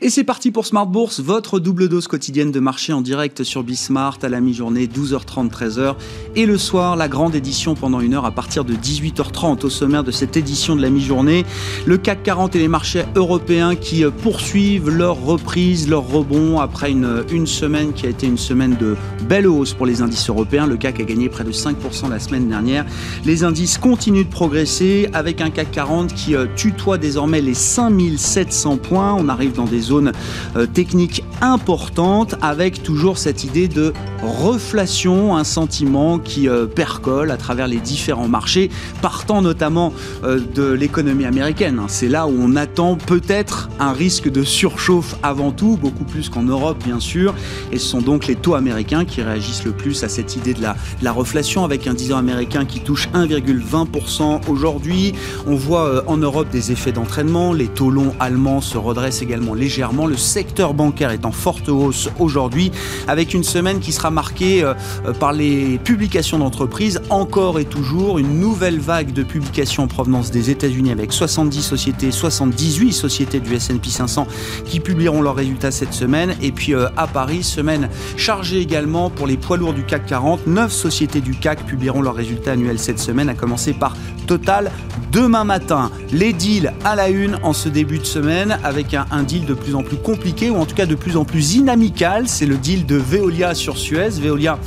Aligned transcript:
Et 0.00 0.10
c'est 0.10 0.22
parti 0.22 0.52
pour 0.52 0.64
Smart 0.64 0.86
Bourse, 0.86 1.18
votre 1.18 1.58
double 1.58 1.88
dose 1.88 2.06
quotidienne 2.06 2.52
de 2.52 2.60
marché 2.60 2.92
en 2.92 3.00
direct 3.00 3.42
sur 3.42 3.64
Bismart 3.64 4.18
à 4.22 4.28
la 4.28 4.38
mi-journée 4.38 4.86
12h30 4.86 5.50
13h 5.50 5.96
et 6.36 6.46
le 6.46 6.56
soir 6.56 6.94
la 6.94 7.08
grande 7.08 7.34
édition 7.34 7.74
pendant 7.74 7.98
une 7.98 8.14
heure 8.14 8.24
à 8.24 8.30
partir 8.30 8.64
de 8.64 8.74
18h30 8.74 9.66
au 9.66 9.68
sommaire 9.68 10.04
de 10.04 10.12
cette 10.12 10.36
édition 10.36 10.76
de 10.76 10.82
la 10.82 10.90
mi-journée. 10.90 11.44
Le 11.84 11.98
CAC 11.98 12.22
40 12.22 12.54
et 12.54 12.60
les 12.60 12.68
marchés 12.68 13.06
européens 13.16 13.74
qui 13.74 14.04
euh, 14.04 14.10
poursuivent 14.12 14.88
leur 14.88 15.20
reprise, 15.20 15.88
leur 15.88 16.08
rebond 16.08 16.60
après 16.60 16.92
une, 16.92 17.24
une 17.32 17.48
semaine 17.48 17.92
qui 17.92 18.06
a 18.06 18.10
été 18.10 18.28
une 18.28 18.38
semaine 18.38 18.76
de 18.76 18.96
belle 19.28 19.48
hausse 19.48 19.74
pour 19.74 19.84
les 19.84 20.00
indices 20.00 20.28
européens. 20.28 20.68
Le 20.68 20.76
CAC 20.76 21.00
a 21.00 21.04
gagné 21.04 21.28
près 21.28 21.42
de 21.42 21.50
5% 21.50 22.08
la 22.08 22.20
semaine 22.20 22.48
dernière. 22.48 22.86
Les 23.24 23.42
indices 23.42 23.78
continuent 23.78 24.26
de 24.26 24.30
progresser 24.30 25.08
avec 25.12 25.40
un 25.40 25.50
CAC 25.50 25.72
40 25.72 26.14
qui 26.14 26.36
euh, 26.36 26.46
tutoie 26.54 26.98
désormais 26.98 27.40
les 27.40 27.54
5700 27.54 28.76
points. 28.76 29.12
On 29.14 29.28
arrive 29.28 29.54
dans 29.54 29.64
des 29.64 29.87
zone 29.88 30.12
euh, 30.56 30.66
technique 30.66 31.24
importante 31.40 32.34
avec 32.42 32.82
toujours 32.82 33.18
cette 33.18 33.44
idée 33.44 33.68
de 33.68 33.92
reflation, 34.22 35.36
un 35.36 35.44
sentiment 35.44 36.18
qui 36.18 36.48
euh, 36.48 36.66
percole 36.66 37.30
à 37.30 37.36
travers 37.36 37.68
les 37.68 37.78
différents 37.78 38.28
marchés, 38.28 38.70
partant 39.00 39.40
notamment 39.40 39.92
euh, 40.24 40.40
de 40.54 40.70
l'économie 40.72 41.24
américaine. 41.24 41.80
C'est 41.88 42.08
là 42.08 42.26
où 42.26 42.34
on 42.38 42.56
attend 42.56 42.96
peut-être 42.96 43.70
un 43.78 43.92
risque 43.92 44.30
de 44.30 44.42
surchauffe 44.42 45.16
avant 45.22 45.52
tout, 45.52 45.78
beaucoup 45.80 46.04
plus 46.04 46.28
qu'en 46.28 46.42
Europe 46.42 46.82
bien 46.84 47.00
sûr, 47.00 47.34
et 47.72 47.78
ce 47.78 47.86
sont 47.86 48.02
donc 48.02 48.26
les 48.26 48.34
taux 48.34 48.54
américains 48.54 49.04
qui 49.04 49.22
réagissent 49.22 49.64
le 49.64 49.72
plus 49.72 50.04
à 50.04 50.08
cette 50.08 50.36
idée 50.36 50.54
de 50.54 50.62
la, 50.62 50.76
la 51.02 51.12
reflation 51.12 51.64
avec 51.64 51.86
un 51.86 51.94
10 51.94 52.12
ans 52.12 52.18
américain 52.18 52.64
qui 52.64 52.80
touche 52.80 53.08
1,20% 53.14 54.48
aujourd'hui. 54.48 55.14
On 55.46 55.54
voit 55.54 56.04
en 56.06 56.16
Europe 56.16 56.48
des 56.50 56.72
effets 56.72 56.92
d'entraînement, 56.92 57.52
les 57.52 57.68
taux 57.68 57.90
longs 57.90 58.14
allemands 58.20 58.60
se 58.60 58.76
redressent 58.76 59.22
également 59.22 59.54
légèrement 59.54 59.77
le 59.78 60.16
secteur 60.16 60.74
bancaire 60.74 61.10
est 61.10 61.24
en 61.24 61.30
forte 61.30 61.68
hausse 61.68 62.08
aujourd'hui, 62.18 62.72
avec 63.06 63.32
une 63.32 63.44
semaine 63.44 63.78
qui 63.78 63.92
sera 63.92 64.10
marquée 64.10 64.62
euh, 64.62 64.74
par 65.20 65.32
les 65.32 65.78
publications 65.78 66.38
d'entreprises, 66.38 67.00
encore 67.10 67.58
et 67.60 67.64
toujours 67.64 68.18
une 68.18 68.40
nouvelle 68.40 68.80
vague 68.80 69.12
de 69.12 69.22
publications 69.22 69.84
en 69.84 69.86
provenance 69.86 70.30
des 70.30 70.50
États-Unis 70.50 70.90
avec 70.90 71.12
70 71.12 71.62
sociétés, 71.62 72.10
78 72.10 72.92
sociétés 72.92 73.40
du 73.40 73.54
S&P 73.54 73.88
500 73.88 74.26
qui 74.64 74.80
publieront 74.80 75.22
leurs 75.22 75.36
résultats 75.36 75.70
cette 75.70 75.94
semaine. 75.94 76.34
Et 76.42 76.50
puis 76.50 76.74
euh, 76.74 76.88
à 76.96 77.06
Paris, 77.06 77.42
semaine 77.42 77.88
chargée 78.16 78.60
également 78.60 79.10
pour 79.10 79.26
les 79.26 79.36
poids 79.36 79.56
lourds 79.56 79.74
du 79.74 79.84
CAC 79.84 80.06
40. 80.06 80.46
9 80.46 80.72
sociétés 80.72 81.20
du 81.20 81.34
CAC 81.34 81.64
publieront 81.64 82.02
leurs 82.02 82.14
résultats 82.14 82.52
annuels 82.52 82.78
cette 82.78 82.98
semaine, 82.98 83.28
à 83.28 83.34
commencer 83.34 83.72
par 83.72 83.96
Total 84.26 84.70
demain 85.12 85.44
matin. 85.44 85.90
Les 86.12 86.32
deals 86.32 86.72
à 86.84 86.96
la 86.96 87.08
une 87.08 87.38
en 87.42 87.52
ce 87.52 87.68
début 87.68 87.98
de 87.98 88.04
semaine 88.04 88.58
avec 88.64 88.94
un, 88.94 89.22
deal 89.22 89.44
de 89.44 89.54
plus 89.54 89.74
en 89.74 89.82
plus 89.82 89.96
compliqué 89.96 90.50
ou 90.50 90.56
en 90.56 90.66
tout 90.66 90.74
cas 90.74 90.86
de 90.86 90.94
plus 90.94 91.16
en 91.16 91.24
plus 91.24 91.54
inamical. 91.54 92.28
C'est 92.28 92.46
le 92.46 92.56
deal 92.56 92.86
de 92.86 92.96
Veolia 92.96 93.54
sur 93.54 93.76
Suez. 93.76 94.10
Veolia 94.10 94.58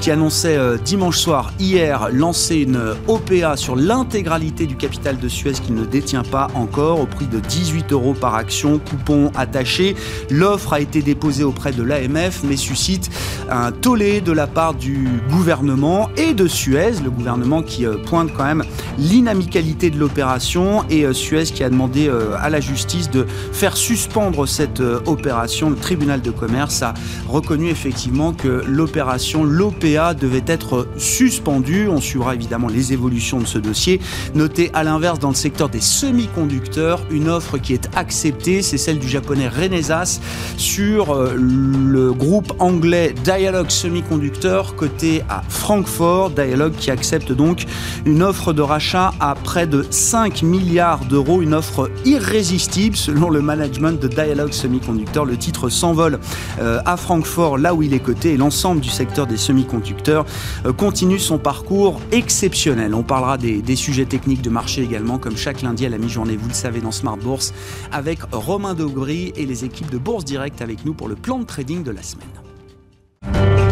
qui 0.00 0.10
annonçait 0.10 0.56
euh, 0.56 0.78
dimanche 0.78 1.18
soir, 1.18 1.52
hier, 1.58 2.08
lancer 2.10 2.56
une 2.56 2.80
OPA 3.06 3.56
sur 3.56 3.76
l'intégralité 3.76 4.66
du 4.66 4.76
capital 4.76 5.18
de 5.18 5.28
Suez 5.28 5.52
qu'il 5.52 5.74
ne 5.74 5.84
détient 5.84 6.22
pas 6.22 6.48
encore 6.54 7.00
au 7.00 7.06
prix 7.06 7.26
de 7.26 7.38
18 7.38 7.92
euros 7.92 8.14
par 8.14 8.34
action, 8.34 8.78
coupon 8.78 9.30
attaché. 9.36 9.94
L'offre 10.30 10.72
a 10.72 10.80
été 10.80 11.02
déposée 11.02 11.44
auprès 11.44 11.72
de 11.72 11.82
l'AMF 11.82 12.42
mais 12.44 12.56
suscite 12.56 13.10
un 13.50 13.72
tollé 13.72 14.20
de 14.20 14.32
la 14.32 14.46
part 14.46 14.74
du 14.74 15.08
gouvernement 15.30 16.08
et 16.16 16.32
de 16.32 16.46
Suez, 16.46 16.92
le 17.04 17.10
gouvernement 17.10 17.62
qui 17.62 17.84
euh, 17.84 17.96
pointe 18.06 18.30
quand 18.34 18.44
même 18.44 18.64
l'inamicalité 18.98 19.89
de 19.90 19.98
l'opération 19.98 20.84
et 20.88 21.12
Suez 21.12 21.44
qui 21.44 21.64
a 21.64 21.70
demandé 21.70 22.10
à 22.40 22.50
la 22.50 22.60
justice 22.60 23.10
de 23.10 23.26
faire 23.52 23.76
suspendre 23.76 24.46
cette 24.46 24.80
euh, 24.80 25.00
opération, 25.06 25.70
le 25.70 25.76
tribunal 25.76 26.20
de 26.20 26.30
commerce 26.30 26.82
a 26.82 26.94
reconnu 27.28 27.68
effectivement 27.68 28.32
que 28.32 28.62
l'opération, 28.66 29.44
l'OPA, 29.44 30.14
devait 30.14 30.44
être 30.46 30.88
suspendue. 30.96 31.88
On 31.88 32.00
suivra 32.00 32.34
évidemment 32.34 32.68
les 32.68 32.92
évolutions 32.92 33.38
de 33.40 33.46
ce 33.46 33.58
dossier. 33.58 34.00
Notez 34.34 34.70
à 34.74 34.84
l'inverse 34.84 35.18
dans 35.18 35.28
le 35.28 35.34
secteur 35.34 35.68
des 35.68 35.80
semi-conducteurs, 35.80 37.00
une 37.10 37.28
offre 37.28 37.58
qui 37.58 37.72
est 37.72 37.88
acceptée, 37.96 38.62
c'est 38.62 38.78
celle 38.78 38.98
du 38.98 39.08
japonais 39.08 39.48
Renesas 39.48 40.20
sur 40.56 41.10
euh, 41.10 41.34
le 41.36 42.12
groupe 42.12 42.52
anglais 42.58 43.14
Dialog 43.24 43.70
Semiconductor 43.70 44.76
côté 44.76 45.22
à 45.28 45.42
Francfort. 45.48 46.30
Dialog 46.30 46.74
qui 46.74 46.90
accepte 46.90 47.32
donc 47.32 47.64
une 48.04 48.22
offre 48.22 48.52
de 48.52 48.62
rachat 48.62 49.12
à 49.20 49.34
près 49.34 49.66
de 49.66 49.79
5 49.88 50.42
milliards 50.42 51.04
d'euros, 51.04 51.42
une 51.42 51.54
offre 51.54 51.90
irrésistible 52.04 52.96
selon 52.96 53.30
le 53.30 53.40
management 53.40 54.00
de 54.00 54.08
Dialog 54.08 54.52
Semiconducteurs. 54.52 55.24
Le 55.24 55.36
titre 55.36 55.68
s'envole 55.68 56.18
euh, 56.60 56.80
à 56.86 56.96
Francfort, 56.96 57.58
là 57.58 57.74
où 57.74 57.82
il 57.82 57.94
est 57.94 58.00
coté, 58.00 58.32
et 58.32 58.36
l'ensemble 58.36 58.80
du 58.80 58.88
secteur 58.88 59.26
des 59.26 59.36
semi-conducteurs 59.36 60.24
euh, 60.66 60.72
continue 60.72 61.18
son 61.18 61.38
parcours 61.38 62.00
exceptionnel. 62.12 62.94
On 62.94 63.02
parlera 63.02 63.38
des, 63.38 63.62
des, 63.62 63.76
sujets 63.76 64.06
techniques 64.06 64.42
de 64.42 64.50
marché 64.50 64.82
également, 64.82 65.18
comme 65.18 65.36
chaque 65.36 65.62
lundi 65.62 65.86
à 65.86 65.88
la 65.88 65.98
mi-journée, 65.98 66.36
vous 66.36 66.48
le 66.48 66.54
savez, 66.54 66.80
dans 66.80 66.92
Smart 66.92 67.16
Bourse, 67.16 67.52
avec 67.92 68.20
Romain 68.32 68.74
Daubry 68.74 69.32
et 69.36 69.46
les 69.46 69.64
équipes 69.64 69.90
de 69.90 69.98
Bourse 69.98 70.24
Direct 70.24 70.62
avec 70.62 70.84
nous 70.84 70.94
pour 70.94 71.08
le 71.08 71.14
plan 71.14 71.38
de 71.38 71.44
trading 71.44 71.82
de 71.82 71.90
la 71.90 72.02
semaine. 72.02 73.69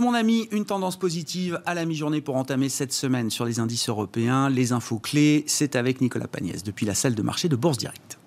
Mon 0.00 0.14
ami, 0.14 0.48
une 0.52 0.64
tendance 0.64 0.98
positive 0.98 1.60
à 1.66 1.74
la 1.74 1.84
mi-journée 1.84 2.20
pour 2.20 2.36
entamer 2.36 2.68
cette 2.68 2.92
semaine 2.92 3.30
sur 3.30 3.44
les 3.44 3.60
indices 3.60 3.88
européens. 3.88 4.48
Les 4.48 4.72
infos 4.72 4.98
clés, 4.98 5.44
c'est 5.46 5.76
avec 5.76 6.00
Nicolas 6.00 6.28
Pagnès 6.28 6.62
depuis 6.62 6.86
la 6.86 6.94
salle 6.94 7.14
de 7.14 7.22
marché 7.22 7.48
de 7.48 7.56
Bourse 7.56 7.78
Direct. 7.78 8.18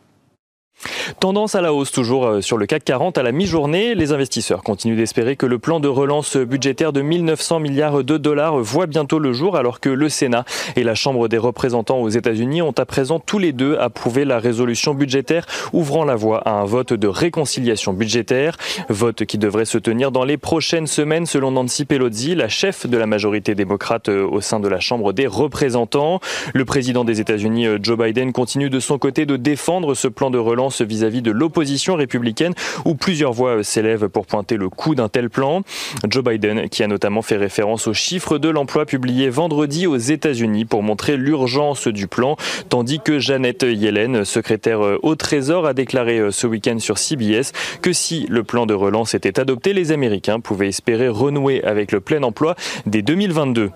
Tendance 1.19 1.55
à 1.55 1.61
la 1.61 1.73
hausse 1.73 1.91
toujours 1.91 2.25
euh, 2.25 2.41
sur 2.41 2.57
le 2.57 2.65
CAC 2.65 2.83
40 2.83 3.17
à 3.17 3.23
la 3.23 3.31
mi-journée. 3.31 3.95
Les 3.95 4.11
investisseurs 4.11 4.63
continuent 4.63 4.97
d'espérer 4.97 5.35
que 5.35 5.45
le 5.45 5.59
plan 5.59 5.79
de 5.79 5.87
relance 5.87 6.37
budgétaire 6.37 6.93
de 6.93 7.01
1900 7.01 7.59
milliards 7.59 8.03
de 8.03 8.17
dollars 8.17 8.57
voit 8.57 8.87
bientôt 8.87 9.19
le 9.19 9.33
jour 9.33 9.55
alors 9.57 9.79
que 9.79 9.89
le 9.89 10.09
Sénat 10.09 10.45
et 10.75 10.83
la 10.83 10.95
Chambre 10.95 11.27
des 11.27 11.37
représentants 11.37 11.99
aux 11.99 12.09
États-Unis 12.09 12.61
ont 12.61 12.73
à 12.77 12.85
présent 12.85 13.19
tous 13.19 13.39
les 13.39 13.51
deux 13.51 13.77
approuvé 13.77 14.25
la 14.25 14.39
résolution 14.39 14.93
budgétaire 14.93 15.45
ouvrant 15.73 16.05
la 16.05 16.15
voie 16.15 16.39
à 16.47 16.51
un 16.51 16.65
vote 16.65 16.93
de 16.93 17.07
réconciliation 17.07 17.93
budgétaire. 17.93 18.57
Vote 18.89 19.25
qui 19.25 19.37
devrait 19.37 19.65
se 19.65 19.77
tenir 19.77 20.11
dans 20.11 20.25
les 20.25 20.37
prochaines 20.37 20.87
semaines 20.87 21.25
selon 21.25 21.51
Nancy 21.51 21.85
Pelosi, 21.85 22.35
la 22.35 22.49
chef 22.49 22.87
de 22.87 22.97
la 22.97 23.05
majorité 23.05 23.55
démocrate 23.55 24.09
euh, 24.09 24.27
au 24.27 24.41
sein 24.41 24.59
de 24.59 24.67
la 24.67 24.79
Chambre 24.79 25.13
des 25.13 25.27
représentants. 25.27 26.19
Le 26.53 26.65
président 26.65 27.03
des 27.03 27.21
États-Unis, 27.21 27.67
euh, 27.67 27.77
Joe 27.81 27.97
Biden, 27.97 28.33
continue 28.33 28.69
de 28.69 28.79
son 28.79 28.97
côté 28.97 29.25
de 29.25 29.37
défendre 29.37 29.93
ce 29.93 30.07
plan 30.07 30.29
de 30.29 30.37
relance 30.37 30.81
vis-à-vis 30.95 31.21
de 31.21 31.31
l'opposition 31.31 31.95
républicaine 31.95 32.53
où 32.85 32.95
plusieurs 32.95 33.33
voix 33.33 33.63
s'élèvent 33.63 34.07
pour 34.07 34.25
pointer 34.25 34.55
le 34.55 34.69
coût 34.69 34.95
d'un 34.95 35.09
tel 35.09 35.29
plan. 35.29 35.61
Joe 36.09 36.23
Biden 36.23 36.69
qui 36.69 36.83
a 36.83 36.87
notamment 36.87 37.21
fait 37.21 37.35
référence 37.35 37.87
aux 37.87 37.93
chiffres 37.93 38.37
de 38.37 38.47
l'emploi 38.47 38.85
publiés 38.85 39.29
vendredi 39.29 39.87
aux 39.87 39.97
États-Unis 39.97 40.63
pour 40.63 40.83
montrer 40.83 41.17
l'urgence 41.17 41.87
du 41.87 42.07
plan, 42.07 42.37
tandis 42.69 43.01
que 43.01 43.19
Janet 43.19 43.63
Yellen, 43.63 44.23
secrétaire 44.23 44.79
au 44.79 45.15
Trésor, 45.15 45.65
a 45.65 45.73
déclaré 45.73 46.31
ce 46.31 46.47
week-end 46.47 46.79
sur 46.79 46.97
CBS 46.97 47.51
que 47.81 47.91
si 47.91 48.25
le 48.29 48.43
plan 48.43 48.65
de 48.65 48.73
relance 48.73 49.13
était 49.13 49.39
adopté, 49.39 49.73
les 49.73 49.91
Américains 49.91 50.39
pouvaient 50.39 50.69
espérer 50.69 51.09
renouer 51.09 51.63
avec 51.63 51.91
le 51.91 51.99
plein 51.99 52.23
emploi 52.23 52.55
dès 52.85 53.01
2022. 53.01 53.71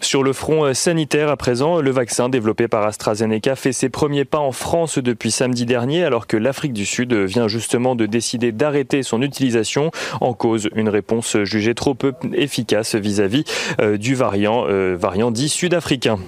Sur 0.00 0.22
le 0.22 0.32
front 0.32 0.74
sanitaire 0.74 1.30
à 1.30 1.36
présent, 1.36 1.80
le 1.80 1.90
vaccin 1.90 2.28
développé 2.28 2.68
par 2.68 2.84
AstraZeneca 2.84 3.56
fait 3.56 3.72
ses 3.72 3.88
premiers 3.88 4.24
pas 4.24 4.38
en 4.38 4.52
France 4.52 4.98
depuis 4.98 5.30
samedi 5.30 5.64
dernier 5.64 6.04
alors 6.04 6.26
que 6.26 6.36
l'Afrique 6.36 6.57
l'Afrique 6.58 6.72
du 6.72 6.86
Sud 6.86 7.14
vient 7.14 7.46
justement 7.46 7.94
de 7.94 8.04
décider 8.04 8.50
d'arrêter 8.50 9.04
son 9.04 9.22
utilisation 9.22 9.92
en 10.20 10.34
cause 10.34 10.68
une 10.74 10.88
réponse 10.88 11.36
jugée 11.44 11.72
trop 11.72 11.94
peu 11.94 12.14
efficace 12.34 12.96
vis-à-vis 12.96 13.44
euh, 13.80 13.96
du 13.96 14.16
variant, 14.16 14.64
euh, 14.66 14.96
variant 14.98 15.30
dit 15.30 15.48
sud-africain. 15.48 16.18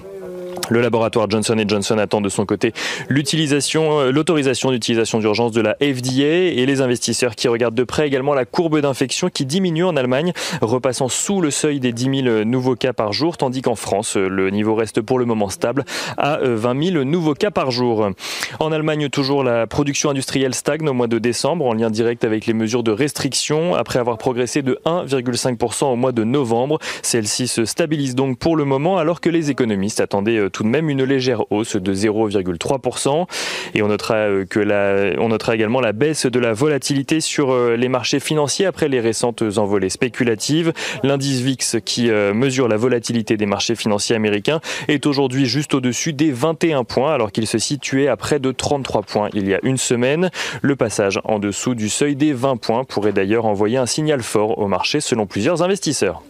Le 0.71 0.79
laboratoire 0.79 1.29
Johnson 1.29 1.61
Johnson 1.67 1.97
attend 1.97 2.21
de 2.21 2.29
son 2.29 2.45
côté 2.45 2.71
l'utilisation, 3.09 4.09
l'autorisation 4.09 4.71
d'utilisation 4.71 5.19
d'urgence 5.19 5.51
de 5.51 5.59
la 5.59 5.75
FDA 5.81 6.23
et 6.23 6.65
les 6.65 6.79
investisseurs 6.79 7.35
qui 7.35 7.49
regardent 7.49 7.75
de 7.75 7.83
près 7.83 8.07
également 8.07 8.33
la 8.33 8.45
courbe 8.45 8.79
d'infection 8.79 9.27
qui 9.27 9.45
diminue 9.45 9.83
en 9.83 9.97
Allemagne, 9.97 10.31
repassant 10.61 11.09
sous 11.09 11.41
le 11.41 11.51
seuil 11.51 11.81
des 11.81 11.91
10 11.91 12.23
000 12.23 12.43
nouveaux 12.45 12.77
cas 12.77 12.93
par 12.93 13.11
jour, 13.11 13.35
tandis 13.35 13.61
qu'en 13.61 13.75
France, 13.75 14.15
le 14.15 14.49
niveau 14.49 14.73
reste 14.73 15.01
pour 15.01 15.19
le 15.19 15.25
moment 15.25 15.49
stable 15.49 15.83
à 16.17 16.39
20 16.41 16.91
000 16.93 17.03
nouveaux 17.03 17.33
cas 17.33 17.51
par 17.51 17.69
jour. 17.69 18.09
En 18.59 18.71
Allemagne, 18.71 19.09
toujours 19.09 19.43
la 19.43 19.67
production 19.67 20.09
industrielle 20.09 20.53
stagne 20.53 20.87
au 20.87 20.93
mois 20.93 21.07
de 21.07 21.19
décembre 21.19 21.65
en 21.65 21.73
lien 21.73 21.89
direct 21.89 22.23
avec 22.23 22.45
les 22.45 22.53
mesures 22.53 22.83
de 22.83 22.91
restriction 22.91 23.75
après 23.75 23.99
avoir 23.99 24.17
progressé 24.17 24.61
de 24.61 24.79
1,5% 24.85 25.87
au 25.87 25.97
mois 25.97 26.13
de 26.13 26.23
novembre. 26.23 26.79
Celle-ci 27.01 27.49
se 27.49 27.65
stabilise 27.65 28.15
donc 28.15 28.39
pour 28.39 28.55
le 28.55 28.63
moment 28.63 28.97
alors 28.97 29.19
que 29.19 29.29
les 29.29 29.51
économistes 29.51 29.99
attendaient 29.99 30.37
euh, 30.37 30.49
de 30.63 30.67
même 30.67 30.89
une 30.89 31.03
légère 31.03 31.51
hausse 31.51 31.75
de 31.75 31.93
0,3%. 31.93 33.25
Et 33.73 33.81
on 33.81 33.87
notera, 33.87 34.15
euh, 34.15 34.45
que 34.45 34.61
on 35.19 35.29
notera 35.29 35.55
également 35.55 35.81
la 35.81 35.91
baisse 35.91 36.25
de 36.25 36.39
la 36.39 36.53
volatilité 36.53 37.19
sur 37.19 37.51
euh, 37.51 37.75
les 37.75 37.89
marchés 37.89 38.19
financiers 38.19 38.65
après 38.65 38.87
les 38.87 38.99
récentes 38.99 39.43
envolées 39.57 39.89
spéculatives. 39.89 40.73
L'indice 41.03 41.41
VIX 41.41 41.77
qui 41.83 42.09
mesure 42.11 42.67
la 42.67 42.77
volatilité 42.77 43.37
des 43.37 43.45
marchés 43.45 43.75
financiers 43.75 44.15
américains 44.15 44.59
est 44.87 45.05
aujourd'hui 45.05 45.45
juste 45.45 45.73
au-dessus 45.73 46.13
des 46.13 46.31
21 46.31 46.83
points 46.83 47.13
alors 47.13 47.31
qu'il 47.31 47.47
se 47.47 47.57
situait 47.57 48.07
à 48.07 48.17
près 48.17 48.39
de 48.39 48.51
33 48.51 49.03
points 49.03 49.29
il 49.33 49.47
y 49.47 49.53
a 49.53 49.59
une 49.63 49.77
semaine. 49.77 50.29
Le 50.61 50.75
passage 50.75 51.19
en 51.23 51.39
dessous 51.39 51.75
du 51.75 51.89
seuil 51.89 52.15
des 52.15 52.33
20 52.33 52.57
points 52.57 52.83
pourrait 52.83 53.13
d'ailleurs 53.13 53.45
envoyer 53.45 53.77
un 53.77 53.85
signal 53.85 54.21
fort 54.21 54.57
au 54.57 54.67
marché 54.67 55.01
selon 55.01 55.25
plusieurs 55.25 55.63
investisseurs. 55.63 56.23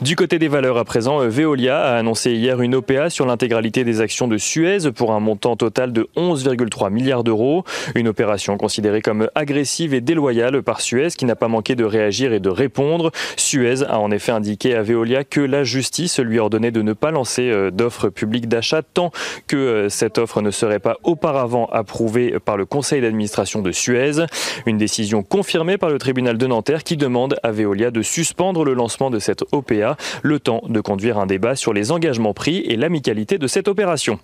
Du 0.00 0.16
côté 0.16 0.38
des 0.38 0.48
valeurs 0.48 0.78
à 0.78 0.84
présent, 0.84 1.20
euh, 1.20 1.28
Veolia 1.28 1.80
a 1.80 1.96
annoncé 1.96 2.32
hier 2.32 2.60
une 2.60 2.74
OPA 2.74 3.10
sur 3.10 3.26
l'intégralité 3.26 3.84
des 3.84 4.00
actions 4.00 4.26
de 4.26 4.38
Suez 4.38 4.90
pour 4.94 5.12
un 5.12 5.20
montant 5.20 5.56
total 5.56 5.92
de 5.92 6.08
11,3 6.16 6.90
milliards 6.90 7.24
d'euros. 7.24 7.64
Une 7.94 8.08
opération 8.08 8.56
considérée 8.56 9.02
comme 9.02 9.28
agressive 9.34 9.94
et 9.94 10.00
déloyale 10.00 10.62
par 10.62 10.80
Suez 10.80 11.08
qui 11.16 11.24
n'a 11.24 11.36
pas 11.36 11.48
manqué 11.48 11.74
de 11.74 11.84
réagir 11.84 12.32
et 12.32 12.40
de 12.40 12.48
répondre. 12.48 13.10
Suez 13.36 13.82
a 13.82 13.98
en 13.98 14.10
effet 14.10 14.32
indiqué 14.32 14.74
à 14.74 14.82
Veolia 14.82 15.24
que 15.24 15.40
la 15.40 15.64
justice 15.64 16.18
lui 16.18 16.38
ordonnait 16.38 16.70
de 16.70 16.82
ne 16.82 16.94
pas 16.94 17.10
lancer 17.10 17.50
euh, 17.50 17.70
d'offre 17.70 18.08
publique 18.08 18.48
d'achat 18.48 18.82
tant 18.82 19.10
que 19.46 19.56
euh, 19.56 19.88
cette 19.88 20.18
offre 20.18 20.40
ne 20.40 20.50
serait 20.50 20.78
pas 20.78 20.96
auparavant 21.04 21.66
approuvée 21.66 22.38
par 22.44 22.56
le 22.56 22.64
conseil 22.64 23.00
d'administration 23.00 23.62
de 23.62 23.72
Suez. 23.72 24.24
Une 24.66 24.78
décision 24.78 25.22
confirmée 25.22 25.78
par 25.78 25.90
le 25.90 25.98
tribunal 25.98 26.38
de 26.38 26.46
Nanterre 26.46 26.82
qui 26.82 26.96
demande 26.96 27.36
à 27.42 27.52
Veolia 27.52 27.90
de 27.90 28.02
suspendre 28.02 28.64
le 28.64 28.74
lancement 28.74 29.10
de 29.10 29.18
cette 29.18 29.41
OPA, 29.52 29.96
le 30.22 30.38
temps 30.38 30.62
de 30.68 30.80
conduire 30.80 31.18
un 31.18 31.26
débat 31.26 31.56
sur 31.56 31.72
les 31.72 31.92
engagements 31.92 32.34
pris 32.34 32.58
et 32.58 32.76
l'amicalité 32.76 33.38
de 33.38 33.46
cette 33.46 33.68
opération. 33.68 34.18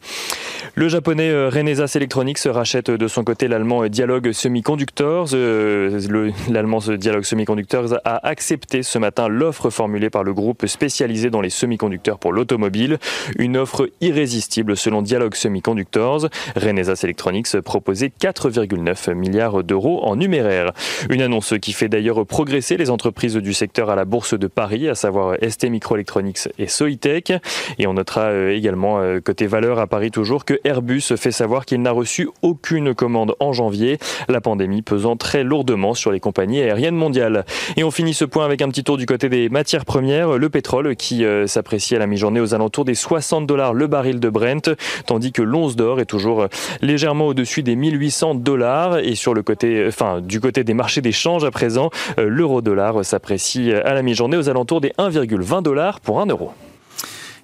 Le 0.75 0.89
japonais 0.89 1.31
euh, 1.31 1.51
Renesas 1.53 1.93
Electronics 1.97 2.41
rachète 2.47 2.91
de 2.91 3.09
son 3.09 3.25
côté 3.25 3.49
l'allemand 3.49 3.87
Dialog 3.89 4.33
Semiconductors. 4.33 5.31
Euh, 5.33 6.29
l'allemand 6.51 6.79
Dialog 6.79 7.25
Semiconductors 7.25 7.95
a 8.05 8.27
accepté 8.27 8.83
ce 8.83 8.99
matin 8.99 9.29
l'offre 9.29 9.71
formulée 9.71 10.11
par 10.11 10.25
le 10.25 10.33
groupe 10.35 10.67
spécialisé 10.67 11.31
dans 11.31 11.41
les 11.41 11.51
semi-conducteurs 11.51 12.19
pour 12.19 12.33
l'automobile. 12.33 12.99
Une 13.39 13.57
offre 13.57 13.91
irrésistible 14.01 14.77
selon 14.77 15.03
Dialog 15.03 15.35
Semiconductors. 15.35 16.29
Renesas 16.57 17.01
Electronics 17.03 17.61
proposait 17.61 18.13
4,9 18.21 19.15
milliards 19.15 19.65
d'euros 19.65 20.05
en 20.05 20.17
numéraire. 20.17 20.73
Une 21.11 21.23
annonce 21.23 21.55
qui 21.61 21.73
fait 21.73 21.89
d'ailleurs 21.89 22.27
progresser 22.27 22.77
les 22.77 22.91
entreprises 22.91 23.37
du 23.37 23.53
secteur 23.53 23.91
à 23.91 23.97
la 23.97 24.05
bourse 24.05 24.39
de 24.39 24.47
Paris, 24.47 24.89
à 24.89 24.95
savoir 24.95 25.08
ST 25.49 25.65
Microelectronics 25.71 26.49
et 26.59 26.67
Soitec. 26.67 27.33
Et 27.79 27.87
on 27.87 27.95
notera 27.95 28.23
euh, 28.23 28.51
également, 28.51 29.01
euh, 29.01 29.21
côté 29.21 29.47
valeur 29.47 29.79
à 29.79 29.87
Paris 29.87 30.11
toujours, 30.11 30.45
que 30.45 30.59
Airbus 30.65 31.17
fait 31.17 31.31
savoir 31.31 31.65
qu'il 31.65 31.83
n'a 31.83 31.91
reçu 31.91 32.29
aucune 32.43 32.95
commande 32.95 33.35
en 33.41 33.53
janvier, 33.53 33.99
la 34.29 34.41
pandémie 34.41 34.83
pesant 34.83 35.17
très 35.17 35.45
lourdement 35.45 35.95
sur 35.95 36.11
les 36.11 36.21
compagnies 36.21 36.61
aériennes 36.61 36.95
mondiales. 36.95 37.45
Et 37.77 37.85
on 37.85 37.91
finit 37.91 38.15
ce 38.15 38.25
point 38.25 38.45
avec 38.45 38.63
un 38.63 38.69
petit 38.69 38.85
tour 38.85 38.97
du 38.97 39.07
côté 39.07 39.29
des 39.29 39.49
matières 39.49 39.85
premières, 39.85 40.39
le 40.39 40.49
pétrole 40.49 40.97
qui 40.97 41.25
euh, 41.25 41.47
s'apprécie 41.47 41.97
à 41.97 41.99
la 41.99 42.07
mi-journée 42.07 42.41
aux 42.41 42.55
alentours 42.55 42.85
des 42.85 42.95
60 42.95 43.47
dollars 43.47 43.75
le 43.75 43.87
baril 43.87 44.21
de 44.21 44.29
Brent, 44.29 44.71
tandis 45.07 45.33
que 45.33 45.43
l'once 45.43 45.77
d'or 45.77 46.01
est 46.01 46.07
toujours 46.07 46.47
légèrement 46.83 47.27
au-dessus 47.27 47.63
des 47.63 47.77
1800 47.77 48.37
dollars. 48.37 48.99
Et 48.99 49.15
sur 49.15 49.35
le 49.35 49.43
côté, 49.43 49.85
enfin, 49.87 50.21
du 50.21 50.41
côté 50.41 50.65
des 50.65 50.75
marchés 50.75 51.01
d'échange 51.01 51.45
à 51.45 51.51
présent, 51.51 51.91
l'euro-dollar 52.17 53.05
s'apprécie 53.05 53.73
à 53.73 53.95
la 53.95 54.03
mi-journée 54.03 54.37
aux 54.37 54.49
alentours 54.49 54.81
des 54.81 54.93
1,20 54.99 55.63
dollars 55.63 56.01
pour 56.01 56.21
1 56.21 56.27
euro. 56.27 56.53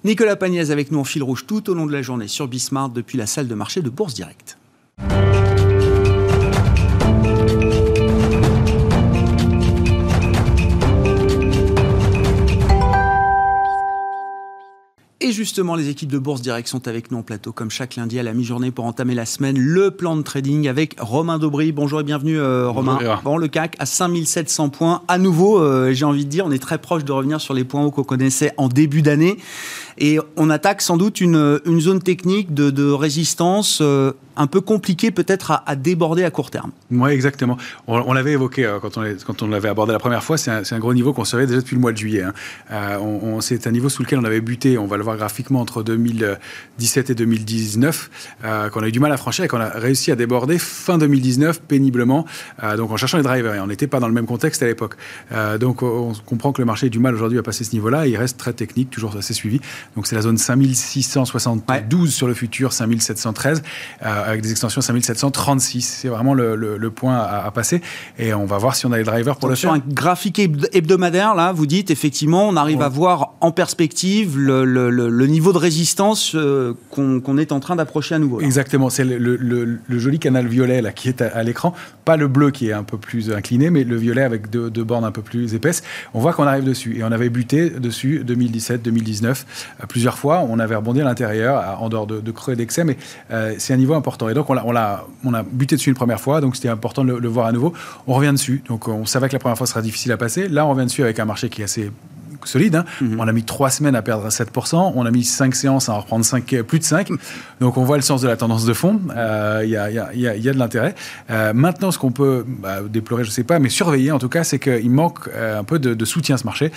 Nicolas 0.03 0.35
Pagnès 0.35 0.69
avec 0.69 0.91
nous 0.91 0.99
en 0.99 1.03
fil 1.03 1.23
rouge 1.23 1.45
tout 1.47 1.69
au 1.69 1.73
long 1.73 1.85
de 1.85 1.91
la 1.91 2.01
journée 2.01 2.27
sur 2.27 2.47
Bismarck 2.47 2.93
depuis 2.93 3.17
la 3.17 3.25
salle 3.25 3.47
de 3.47 3.55
marché 3.55 3.81
de 3.81 3.89
Bourse 3.89 4.13
Direct. 4.13 4.57
Et 15.25 15.31
justement, 15.31 15.73
les 15.75 15.89
équipes 15.89 16.11
de 16.11 16.19
Bourse 16.19 16.43
Direct 16.43 16.67
sont 16.67 16.87
avec 16.87 17.09
nous 17.09 17.17
en 17.17 17.23
plateau, 17.23 17.51
comme 17.51 17.71
chaque 17.71 17.95
lundi 17.95 18.19
à 18.19 18.21
la 18.21 18.31
mi-journée 18.31 18.69
pour 18.69 18.85
entamer 18.85 19.15
la 19.15 19.25
semaine. 19.25 19.57
Le 19.57 19.89
plan 19.89 20.15
de 20.15 20.21
trading 20.21 20.67
avec 20.67 20.97
Romain 20.99 21.39
Daubry. 21.39 21.71
Bonjour 21.71 21.99
et 21.99 22.03
bienvenue, 22.03 22.37
euh, 22.37 22.69
Romain. 22.69 22.99
Bon, 23.23 23.37
le 23.37 23.47
CAC 23.47 23.75
à 23.79 23.87
5700 23.87 24.69
points. 24.69 25.01
À 25.07 25.17
nouveau, 25.17 25.59
euh, 25.59 25.93
j'ai 25.93 26.05
envie 26.05 26.25
de 26.25 26.29
dire, 26.29 26.45
on 26.45 26.51
est 26.51 26.61
très 26.61 26.77
proche 26.77 27.03
de 27.05 27.11
revenir 27.11 27.41
sur 27.41 27.55
les 27.55 27.63
points 27.63 27.83
hauts 27.83 27.89
qu'on 27.89 28.03
connaissait 28.03 28.53
en 28.57 28.67
début 28.67 29.01
d'année. 29.01 29.37
Et 29.97 30.19
on 30.35 30.49
attaque 30.49 30.81
sans 30.81 30.97
doute 30.97 31.21
une, 31.21 31.59
zone 31.79 32.01
technique 32.01 32.53
de, 32.53 32.91
résistance 32.91 33.79
euh, 33.81 34.11
un 34.37 34.47
peu 34.47 34.61
compliquée 34.61 35.11
peut-être 35.11 35.63
à, 35.65 35.75
déborder 35.75 36.23
à 36.23 36.31
court 36.31 36.51
terme. 36.51 36.71
Oui, 36.91 37.11
exactement. 37.11 37.57
On, 37.87 38.13
l'avait 38.13 38.33
évoqué 38.33 38.65
euh, 38.65 38.79
quand 38.79 39.41
on, 39.41 39.47
l'avait 39.47 39.69
abordé 39.69 39.93
la 39.93 39.99
première 39.99 40.23
fois. 40.23 40.37
C'est 40.37 40.51
un, 40.51 40.79
gros 40.79 40.93
niveau 40.93 41.13
qu'on 41.13 41.23
savait 41.23 41.47
déjà 41.47 41.59
depuis 41.59 41.75
le 41.75 41.81
mois 41.81 41.93
de 41.93 41.97
juillet. 41.97 42.23
Hein. 42.23 42.33
Euh, 42.71 43.39
c'est 43.41 43.67
un 43.67 43.71
niveau 43.71 43.89
sous 43.89 44.03
lequel 44.03 44.19
on 44.19 44.25
avait 44.25 44.41
buté, 44.41 44.77
on 44.77 44.87
va 44.87 44.97
le 44.97 45.03
voir 45.03 45.15
graphiquement, 45.15 45.61
entre 45.61 45.83
2017 45.83 47.09
et 47.09 47.15
2019, 47.15 48.09
qu'on 48.71 48.83
a 48.83 48.87
eu 48.87 48.91
du 48.91 48.99
mal 48.99 49.11
à 49.11 49.17
franchir 49.17 49.45
et 49.45 49.47
qu'on 49.47 49.61
a 49.61 49.69
réussi 49.69 50.11
à 50.11 50.15
déborder 50.15 50.57
fin 50.57 50.97
2019 50.97 51.61
péniblement, 51.61 52.25
donc 52.77 52.91
en 52.91 52.97
cherchant 52.97 53.17
les 53.17 53.23
drivers. 53.23 53.63
On 53.63 53.67
n'était 53.67 53.87
pas 53.87 53.99
dans 53.99 54.07
le 54.07 54.13
même 54.13 54.25
contexte 54.25 54.61
à 54.63 54.65
l'époque. 54.65 54.95
donc 55.59 55.83
on 55.83 56.13
comprend 56.25 56.51
que 56.51 56.61
le 56.61 56.65
marché 56.65 56.87
a 56.87 56.89
du 56.89 56.99
mal 56.99 57.13
aujourd'hui 57.13 57.39
à 57.39 57.43
passer 57.43 57.63
ce 57.63 57.73
niveau-là. 57.73 58.07
Il 58.07 58.17
reste 58.17 58.37
très 58.37 58.53
technique, 58.53 58.89
toujours 58.89 59.15
assez 59.15 59.33
suivi. 59.33 59.61
Donc 59.95 60.07
c'est 60.07 60.15
la 60.15 60.21
zone 60.21 60.37
5672 60.37 62.13
sur 62.13 62.27
le 62.27 62.33
futur, 62.33 62.73
5713, 62.73 63.63
euh, 64.03 64.29
avec 64.29 64.41
des 64.41 64.51
extensions 64.51 64.81
5736. 64.81 65.81
C'est 66.01 66.07
vraiment 66.07 66.33
le, 66.33 66.55
le, 66.55 66.91
point 66.91 67.17
à, 67.17 67.49
passer. 67.51 67.81
Et 68.17 68.33
on 68.33 68.45
va 68.45 68.57
voir 68.57 68.75
si 68.75 68.85
on 68.85 68.91
a 68.91 68.97
les 68.97 69.03
drivers 69.03 69.37
pour 69.37 69.49
le 69.49 69.55
sur 69.55 69.73
faire. 69.73 69.81
un 69.81 69.93
graphique 69.93 70.39
hebdomadaire, 70.39 71.35
là, 71.35 71.51
vous 71.51 71.65
dites 71.65 71.91
effectivement, 71.91 72.47
on 72.47 72.55
arrive 72.55 72.81
à 72.81 72.89
voir 72.89 73.33
en 73.41 73.51
perspective 73.51 74.37
le, 74.37 74.63
le 74.65 75.27
niveau 75.27 75.53
de 75.53 75.57
résistance 75.57 76.35
euh, 76.35 76.73
qu'on 76.89 77.37
est 77.37 77.51
en 77.51 77.59
train 77.59 77.75
d'approcher 77.75 78.15
à 78.15 78.19
nouveau. 78.19 78.41
Exactement. 78.41 78.89
C'est 78.89 79.03
le, 79.03 79.79
joli 79.89 80.19
canal 80.19 80.47
violet 80.47 80.81
là, 80.81 80.91
qui 80.91 81.09
est 81.09 81.21
à, 81.21 81.43
l'écran. 81.43 81.73
Pas 82.05 82.17
le 82.17 82.27
bleu 82.27 82.51
qui 82.51 82.69
est 82.69 82.73
un 82.73 82.83
peu 82.83 82.97
plus 82.97 83.31
incliné, 83.31 83.69
mais 83.69 83.83
le 83.83 83.95
violet 83.95 84.21
avec 84.21 84.49
deux, 84.49 84.69
deux 84.69 84.83
bornes 84.83 85.05
un 85.05 85.11
peu 85.11 85.21
plus 85.21 85.53
épaisses. 85.55 85.83
On 86.13 86.19
voit 86.19 86.33
qu'on 86.33 86.47
arrive 86.47 86.63
dessus. 86.63 86.97
Et 86.97 87.03
on 87.03 87.11
avait 87.11 87.29
buté 87.29 87.69
dessus 87.69 88.23
2017, 88.23 88.81
2019 88.81 89.45
plusieurs 89.87 90.17
fois. 90.17 90.45
On 90.47 90.59
avait 90.59 90.75
rebondi 90.75 91.01
à 91.01 91.03
l'intérieur, 91.03 91.81
en 91.81 91.89
dehors 91.89 92.07
de, 92.07 92.31
creux 92.31 92.53
et 92.53 92.55
d'excès, 92.55 92.83
mais 92.83 92.97
euh, 93.31 93.55
c'est 93.57 93.73
un 93.73 93.77
niveau 93.77 93.93
important. 93.93 94.29
Et 94.29 94.33
donc, 94.33 94.49
on 94.49 94.55
a, 94.57 95.05
on 95.23 95.33
a 95.33 95.43
buté 95.43 95.75
dessus 95.75 95.89
une 95.89 95.95
première 95.95 96.19
fois, 96.19 96.41
donc 96.41 96.55
c'était 96.55 96.69
important 96.69 97.03
de 97.03 97.13
le, 97.13 97.27
voir 97.27 97.47
à 97.47 97.51
nouveau. 97.51 97.73
On 98.07 98.13
revient 98.13 98.31
dessus. 98.31 98.63
Donc, 98.67 98.87
on 98.87 99.05
savait 99.05 99.27
que 99.27 99.33
la 99.33 99.39
première 99.39 99.57
fois 99.57 99.67
sera 99.67 99.81
difficile 99.81 100.11
à 100.11 100.17
passer. 100.17 100.47
Là, 100.47 100.65
on 100.65 100.71
revient 100.71 100.85
dessus 100.85 101.03
avec 101.03 101.19
un 101.19 101.25
marché 101.25 101.49
qui 101.49 101.61
est 101.61 101.65
assez 101.65 101.91
solide. 102.47 102.75
Hein. 102.75 102.85
Mhm. 103.01 103.19
On 103.19 103.27
a 103.27 103.31
mis 103.31 103.43
trois 103.43 103.69
semaines 103.69 103.95
à 103.95 104.01
perdre 104.01 104.27
7%, 104.29 104.93
on 104.95 105.05
a 105.05 105.11
mis 105.11 105.23
cinq 105.23 105.55
séances 105.55 105.89
à 105.89 105.93
en 105.93 105.99
reprendre 105.99 106.23
5, 106.23 106.61
plus 106.63 106.79
de 106.79 106.83
5. 106.83 107.09
Donc 107.59 107.77
on 107.77 107.83
voit 107.83 107.97
le 107.97 108.01
sens 108.01 108.21
de 108.21 108.27
la 108.27 108.37
tendance 108.37 108.65
de 108.65 108.73
fond, 108.73 108.99
euh, 109.15 109.61
il 109.63 109.69
y, 109.69 109.77
a, 109.77 109.89
y, 109.89 110.27
a, 110.27 110.53
de 110.53 110.59
l'intérêt. 110.59 110.95
Euh, 111.29 111.53
maintenant, 111.53 111.91
ce 111.91 111.99
qu'on 111.99 112.11
peut 112.11 112.45
bah, 112.47 112.81
déplorer, 112.87 113.23
je 113.23 113.29
ne 113.29 113.33
sais 113.33 113.43
pas, 113.43 113.59
mais 113.59 113.69
surveiller 113.69 114.11
en 114.11 114.19
tout 114.19 114.29
cas, 114.29 114.43
c'est 114.43 114.59
qu'il 114.59 114.91
manque 114.91 115.29
un 115.35 115.63
peu 115.63 115.79
de, 115.79 115.93
de, 115.93 116.05
soutien 116.05 116.35
à 116.35 116.37
ce 116.37 116.43
marché. 116.43 116.71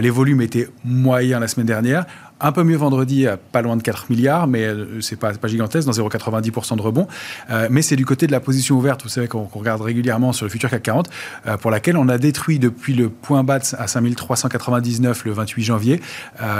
les 0.00 0.10
volumes 0.10 0.40
étaient 0.40 0.68
moyens 0.84 1.40
la 1.40 1.48
semaine 1.48 1.66
dernière. 1.66 2.06
Un 2.40 2.52
peu 2.52 2.64
mieux 2.64 2.76
vendredi, 2.76 3.26
pas 3.52 3.62
loin 3.62 3.76
de 3.76 3.82
4 3.82 4.10
milliards, 4.10 4.46
mais 4.48 4.64
euh, 4.64 5.00
c'est 5.00 5.16
pas, 5.16 5.32
pas 5.34 5.48
gigantesque, 5.48 5.86
dans 5.86 5.92
0,90% 5.92 6.76
de 6.76 6.82
rebond. 6.82 7.06
Euh, 7.50 7.68
mais 7.70 7.80
c'est 7.80 7.96
du 7.96 8.04
côt 8.04 8.14
de 8.14 8.26
la 8.30 8.40
position 8.40 8.76
ouverte, 8.76 9.02
vous 9.02 9.08
savez 9.08 9.28
qu'on 9.28 9.44
regarde 9.44 9.80
régulièrement 9.80 10.32
sur 10.32 10.44
le 10.44 10.50
futur 10.50 10.68
CAC 10.70 10.82
40, 10.82 11.10
euh, 11.46 11.56
pour 11.56 11.70
laquelle 11.70 11.96
on 11.96 12.08
a 12.08 12.18
détruit 12.18 12.58
depuis 12.58 12.94
le 12.94 13.08
point 13.08 13.44
bas 13.44 13.60
à 13.78 13.86
5399 13.86 15.24
le 15.24 15.32
28 15.32 15.62
janvier 15.62 16.00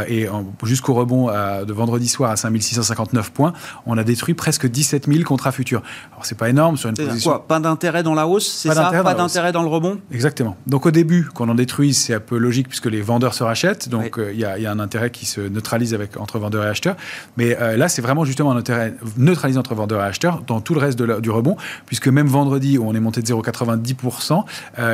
et 0.08 0.26
jusqu'au 0.62 0.94
rebond 0.94 1.26
de 1.28 1.72
vendredi 1.72 2.08
soir 2.08 2.30
à 2.30 2.36
5659 2.36 3.30
points, 3.30 3.52
on 3.86 3.98
a 3.98 4.04
détruit 4.04 4.34
presque 4.34 4.66
17 4.66 5.06
000 5.06 5.24
contrats 5.24 5.52
futurs. 5.52 5.82
Alors 6.12 6.24
c'est 6.24 6.36
pas 6.36 6.48
énorme 6.48 6.76
sur 6.76 6.88
une 6.88 6.96
position. 6.96 7.30
Quoi, 7.30 7.46
pas 7.46 7.60
d'intérêt 7.60 8.02
dans 8.02 8.14
la 8.14 8.26
hausse, 8.26 8.46
c'est 8.46 8.68
ça? 8.68 8.90
Pas 9.02 9.14
d'intérêt 9.14 9.52
dans, 9.52 9.62
le 9.62 9.68
rebond? 9.68 9.98
Exactement. 10.12 10.56
Donc 10.66 10.86
au 10.86 10.90
début, 10.90 11.28
quand 11.34 11.46
on 11.46 11.50
en 11.50 11.54
détruit, 11.54 11.94
c'est 11.94 12.14
un 12.14 12.20
peu 12.20 12.38
logique 12.38 12.68
puisque 12.68 12.86
les 12.86 13.02
vendeurs 13.02 13.34
se 13.34 13.42
rachètent, 13.42 13.88
donc 13.88 14.18
il 14.18 14.38
y, 14.38 14.44
a 14.44 14.70
un 14.70 14.80
intérêt 14.80 15.10
qui 15.10 15.26
se 15.26 15.40
neutralise 15.64 15.94
avec, 15.94 16.20
entre 16.20 16.38
vendeurs 16.38 16.64
et 16.64 16.68
acheteurs. 16.68 16.96
Mais 17.36 17.56
là, 17.76 17.88
c'est 17.88 18.02
vraiment 18.02 18.24
justement 18.24 18.52
un 18.52 18.56
intérêt 18.56 18.94
neutralisé 19.16 19.58
entre 19.58 19.74
vendeurs 19.74 20.00
et 20.00 20.04
acheteurs 20.04 20.42
dans 20.46 20.60
tout 20.60 20.74
le 20.74 20.80
reste 20.80 21.00
du 21.00 21.30
rebond, 21.30 21.56
puisque 21.86 22.08
même 22.08 22.26
vendredi, 22.26 22.78
où 22.78 22.86
on 22.86 22.94
est 22.94 23.00
monté 23.00 23.22
de 23.22 23.26
0,90%, 23.26 24.44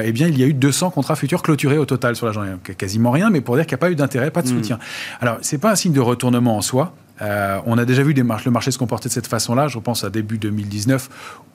eh 0.05 0.13
bien, 0.13 0.29
il 0.29 0.39
y 0.39 0.45
a 0.45 0.47
eu 0.47 0.55
200 0.55 0.91
contrats 0.91 1.17
futurs 1.17 1.43
clôturés 1.43 1.79
au 1.79 1.87
total 1.87 2.17
sur 2.17 2.27
la 2.27 2.33
journée. 2.33 2.53
quasiment 2.79 3.11
rien, 3.11 3.31
mais 3.31 3.41
pour 3.41 3.57
dire 3.57 3.67
qu'il 3.67 3.75
n'y 3.75 3.81
a 3.81 3.85
pas 3.85 3.91
eu 3.91 3.97
d'intérêt, 3.97 4.31
pas 4.31 4.43
de 4.43 4.49
hmm. 4.49 4.57
soutien. 4.57 4.79
Alors, 5.21 5.39
c'est 5.43 5.59
pas 5.59 5.73
un 5.73 5.77
signe 5.77 5.93
de 5.93 6.01
retournement 6.01 6.57
en 6.57 6.63
soi. 6.63 6.95
Euh, 7.23 7.59
on 7.67 7.77
a 7.79 7.85
déjà 7.85 8.03
vu 8.03 8.15
le 8.15 8.51
marché 8.51 8.71
se 8.71 8.79
comporter 8.79 9.09
de 9.09 9.15
cette 9.15 9.27
façon-là. 9.27 9.69
Je 9.69 9.79
pense 9.79 10.05
à 10.05 10.11
début 10.11 10.39
2019, 10.39 11.09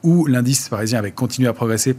où 0.04 0.26
l'indice 0.28 0.70
parisien 0.70 1.00
avait 1.00 1.12
continué 1.12 1.48
à 1.50 1.54
progresser 1.54 1.96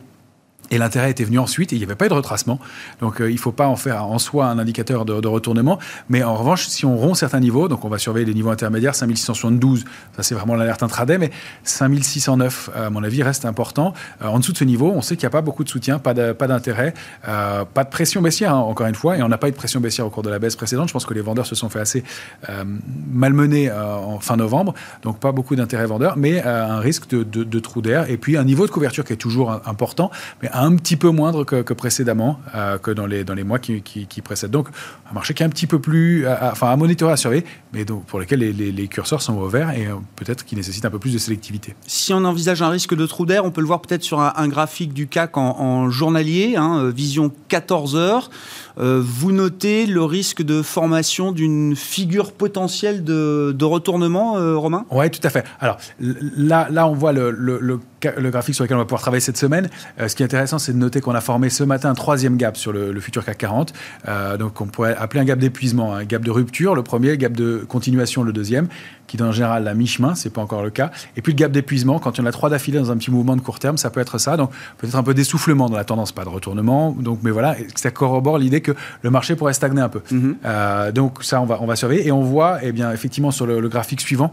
et 0.70 0.78
l'intérêt 0.78 1.10
était 1.10 1.24
venu 1.24 1.38
ensuite 1.38 1.72
et 1.72 1.76
il 1.76 1.78
n'y 1.78 1.84
avait 1.84 1.94
pas 1.94 2.06
eu 2.06 2.08
de 2.08 2.14
retracement. 2.14 2.58
Donc 3.00 3.20
euh, 3.20 3.30
il 3.30 3.34
ne 3.34 3.40
faut 3.40 3.52
pas 3.52 3.68
en 3.68 3.76
faire 3.76 4.04
en 4.04 4.18
soi 4.18 4.46
un 4.46 4.58
indicateur 4.58 5.04
de, 5.04 5.26
retournement. 5.26 5.78
Mais 6.08 6.22
en 6.22 6.36
revanche, 6.36 6.66
si 6.66 6.84
on 6.84 6.96
rompt 6.96 7.16
certains 7.16 7.40
niveaux, 7.40 7.68
donc 7.68 7.84
on 7.84 7.88
va 7.88 7.98
surveiller 7.98 8.26
les 8.26 8.34
niveaux 8.34 8.50
intermédiaires, 8.50 8.94
5672, 8.94 9.84
ça 10.16 10.22
c'est 10.22 10.34
vraiment 10.34 10.54
l'alerte 10.54 10.82
intraday, 10.82 11.18
mais 11.18 11.30
5609, 11.64 12.70
à 12.74 12.90
mon 12.90 13.02
avis, 13.02 13.22
reste 13.22 13.44
important. 13.44 13.92
Euh, 14.22 14.26
en 14.26 14.38
dessous 14.38 14.52
de 14.52 14.58
ce 14.58 14.64
niveau, 14.64 14.92
on 14.94 15.02
sait 15.02 15.16
qu'il 15.16 15.24
n'y 15.24 15.28
a 15.28 15.30
pas 15.30 15.42
beaucoup 15.42 15.64
de 15.64 15.68
soutien, 15.68 15.98
pas 15.98 16.14
d'intérêt, 16.14 16.94
pas, 17.22 17.30
euh, 17.30 17.64
pas 17.64 17.84
de 17.84 17.90
pression 17.90 18.22
baissière, 18.22 18.54
hein, 18.54 18.58
encore 18.58 18.86
une 18.86 18.94
fois, 18.94 19.16
et 19.16 19.22
on 19.22 19.28
n'a 19.28 19.38
pas 19.38 19.48
eu 19.48 19.52
de 19.52 19.56
pression 19.56 19.80
baissière 19.80 20.06
au 20.06 20.10
cours 20.10 20.22
de 20.22 20.30
la 20.30 20.38
baisse 20.38 20.56
précédente. 20.56 20.88
Je 20.88 20.92
pense 20.92 21.06
que 21.06 21.14
les 21.14 21.20
vendeurs 21.20 21.46
se 21.46 21.54
sont 21.54 21.68
fait 21.68 21.80
assez 21.80 22.04
malmenés 23.12 23.70
en 23.70 24.20
fin 24.20 24.36
novembre, 24.36 24.74
donc 25.02 25.18
pas 25.18 25.32
beaucoup 25.32 25.56
d'intérêt 25.56 25.86
vendeur, 25.86 26.16
mais 26.16 26.42
un 26.42 26.78
risque 26.78 27.08
de, 27.08 27.22
de 27.22 27.58
trou 27.60 27.82
d'air, 27.82 28.10
et 28.10 28.16
puis 28.16 28.36
un 28.36 28.44
niveau 28.44 28.66
de 28.66 28.70
couverture 28.70 29.04
qui 29.04 29.12
est 29.12 29.16
toujours 29.16 29.50
important, 29.66 30.10
mais 30.42 30.48
un 30.62 30.76
petit 30.76 30.96
peu 30.96 31.10
moindre 31.10 31.44
que, 31.44 31.72
précédemment, 31.72 32.40
euh, 32.54 32.78
que 32.78 32.90
dans 32.90 33.06
les, 33.06 33.24
dans 33.24 33.34
les 33.34 33.44
mois 33.44 33.58
qui, 33.58 33.82
qui, 33.82 34.22
précèdent. 34.22 34.50
Donc, 34.50 34.68
un 35.10 35.14
marché 35.14 35.34
qui 35.34 35.42
est 35.42 35.46
un 35.46 35.50
petit 35.50 35.66
peu 35.66 35.78
plus, 35.78 36.26
enfin, 36.28 36.70
à 36.70 36.76
monitorer, 36.76 37.12
à 37.12 37.16
surveiller, 37.16 37.44
mais 37.72 37.84
donc, 37.84 38.04
pour 38.06 38.18
lequel 38.18 38.40
les, 38.40 38.52
les, 38.52 38.88
curseurs 38.88 39.22
sont 39.22 39.36
ouverts 39.36 39.70
et 39.70 39.86
euh, 39.86 39.94
peut-être 40.16 40.44
qui 40.44 40.56
nécessitent 40.56 40.84
un 40.84 40.90
peu 40.90 40.98
plus 40.98 41.12
de 41.12 41.18
sélectivité. 41.18 41.74
Si 41.86 42.12
on 42.12 42.24
envisage 42.24 42.62
un 42.62 42.68
risque 42.68 42.94
de 42.94 43.06
trou 43.06 43.26
d'air, 43.26 43.44
on 43.44 43.50
peut 43.50 43.60
le 43.60 43.66
voir 43.66 43.80
peut-être 43.80 44.02
sur 44.02 44.20
un, 44.20 44.48
graphique 44.48 44.92
du 44.94 45.08
CAC 45.08 45.36
en, 45.36 45.90
journalier, 45.90 46.54
hein, 46.56 46.78
euh, 46.78 46.90
vision 46.90 47.32
14 47.48 47.96
heures. 47.96 48.30
vous 48.76 49.32
notez 49.32 49.86
le 49.86 50.02
risque 50.02 50.42
de 50.42 50.62
formation 50.62 51.32
d'une 51.32 51.76
figure 51.76 52.32
potentielle 52.32 53.04
de, 53.04 53.54
de 53.56 53.64
retournement, 53.64 54.34
Romain? 54.58 54.84
Oui, 54.90 55.10
tout 55.10 55.20
à 55.22 55.30
fait. 55.30 55.44
Alors 55.60 55.78
là, 56.00 56.68
là 56.70 56.86
on 56.86 56.94
voit 56.94 57.12
le, 57.12 57.30
le, 57.30 57.58
le 57.60 57.80
le 58.16 58.30
graphique 58.30 58.54
sur 58.54 58.64
lequel 58.64 58.76
on 58.76 58.80
va 58.80 58.84
pouvoir 58.84 59.00
travailler 59.00 59.20
cette 59.20 59.36
semaine. 59.36 59.68
Euh, 60.00 60.08
ce 60.08 60.16
qui 60.16 60.22
est 60.22 60.26
intéressant, 60.26 60.58
c'est 60.58 60.72
de 60.72 60.78
noter 60.78 61.00
qu'on 61.00 61.14
a 61.14 61.20
formé 61.20 61.50
ce 61.50 61.64
matin 61.64 61.90
un 61.90 61.94
troisième 61.94 62.36
gap 62.36 62.56
sur 62.56 62.72
le, 62.72 62.98
futur 63.00 63.24
CAC 63.24 63.38
40. 63.38 63.72
Euh, 64.08 64.36
donc, 64.36 64.60
on 64.60 64.66
pourrait 64.66 64.96
appeler 64.96 65.20
un 65.20 65.24
gap 65.24 65.38
d'épuisement, 65.38 65.94
un 65.94 66.04
gap 66.04 66.22
de 66.22 66.30
rupture, 66.30 66.74
le 66.74 66.82
premier, 66.82 67.16
gap 67.16 67.32
de 67.32 67.64
continuation, 67.68 68.22
le 68.22 68.32
deuxième, 68.32 68.68
qui 69.06 69.16
est 69.16 69.22
en 69.22 69.32
général 69.32 69.64
la 69.64 69.74
mi-chemin, 69.74 70.14
c'est 70.14 70.30
pas 70.30 70.40
encore 70.40 70.62
le 70.62 70.70
cas. 70.70 70.90
Et 71.16 71.22
puis 71.22 71.32
le 71.32 71.36
gap 71.36 71.52
d'épuisement, 71.52 71.98
quand 71.98 72.18
il 72.18 72.20
y 72.20 72.24
en 72.24 72.26
a 72.26 72.32
trois 72.32 72.50
d'affilée 72.50 72.78
dans 72.78 72.90
un 72.90 72.96
petit 72.96 73.10
mouvement 73.10 73.36
de 73.36 73.40
court 73.40 73.58
terme, 73.58 73.76
ça 73.76 73.90
peut 73.90 74.00
être 74.00 74.18
ça. 74.18 74.36
Donc, 74.36 74.50
peut-être 74.78 74.96
un 74.96 75.02
peu 75.02 75.14
d'essoufflement 75.14 75.68
dans 75.68 75.76
la 75.76 75.84
tendance, 75.84 76.12
pas 76.12 76.24
de 76.24 76.28
retournement. 76.28 76.96
Donc, 76.98 77.20
mais 77.22 77.30
voilà, 77.30 77.56
ça 77.74 77.90
corrobore 77.90 78.38
l'idée 78.38 78.60
que 78.60 78.72
le 79.02 79.10
marché 79.10 79.36
pourrait 79.36 79.52
stagner 79.52 79.80
un 79.80 79.88
peu. 79.88 80.00
Mm-hmm. 80.10 80.34
Euh, 80.44 80.92
donc, 80.92 81.22
ça, 81.22 81.40
on 81.40 81.46
va, 81.46 81.58
on 81.60 81.66
va 81.66 81.76
surveiller. 81.76 82.06
Et 82.08 82.12
on 82.12 82.22
voit, 82.22 82.58
eh 82.62 82.72
bien, 82.72 82.92
effectivement, 82.92 83.30
sur 83.30 83.46
le, 83.46 83.66
graphique 83.68 84.00
suivant, 84.00 84.32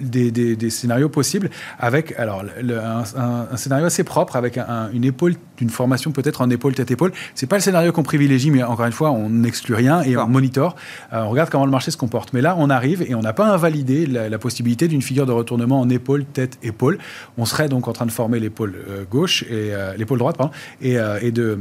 des, 0.00 0.30
des, 0.30 0.56
des, 0.56 0.70
scénarios 0.70 1.10
possibles 1.10 1.50
avec, 1.78 2.12
alors, 2.18 2.42
le, 2.62 2.78
un, 2.78 3.56
scénario 3.56 3.86
assez 3.86 4.04
propre 4.04 4.36
avec 4.36 4.58
une 4.92 5.04
épaule, 5.04 5.34
d'une 5.58 5.70
formation 5.70 6.12
peut-être 6.12 6.40
en 6.40 6.50
épaule 6.50 6.74
tête 6.74 6.90
épaule. 6.90 7.12
C'est 7.34 7.46
pas 7.46 7.56
le 7.56 7.62
scénario 7.62 7.92
qu'on 7.92 8.02
privilégie, 8.02 8.50
mais 8.50 8.62
encore 8.62 8.86
une 8.86 8.92
fois, 8.92 9.10
on 9.10 9.28
n'exclut 9.28 9.74
rien 9.74 10.02
et 10.02 10.16
on 10.16 10.26
monitor. 10.26 10.76
Euh, 11.12 11.22
on 11.22 11.30
regarde 11.30 11.50
comment 11.50 11.64
le 11.64 11.70
marché 11.70 11.90
se 11.90 11.96
comporte. 11.96 12.32
Mais 12.32 12.40
là, 12.40 12.54
on 12.58 12.70
arrive 12.70 13.02
et 13.02 13.14
on 13.14 13.20
n'a 13.20 13.32
pas 13.32 13.46
invalidé 13.46 13.93
la, 14.06 14.38
possibilité 14.38 14.88
d'une 14.88 15.02
figure 15.02 15.26
de 15.26 15.32
retournement 15.32 15.80
en 15.80 15.88
épaule 15.88 16.24
tête 16.24 16.58
épaule. 16.62 16.98
On 17.38 17.44
serait 17.44 17.68
donc 17.68 17.88
en 17.88 17.92
train 17.92 18.06
de 18.06 18.10
former 18.10 18.40
l'épaule 18.40 18.74
euh, 18.88 19.04
gauche 19.10 19.42
et 19.44 19.72
euh, 19.72 19.94
l'épaule 19.96 20.18
droite, 20.18 20.36
pardon, 20.36 20.52
et, 20.82 20.96
de 21.30 21.58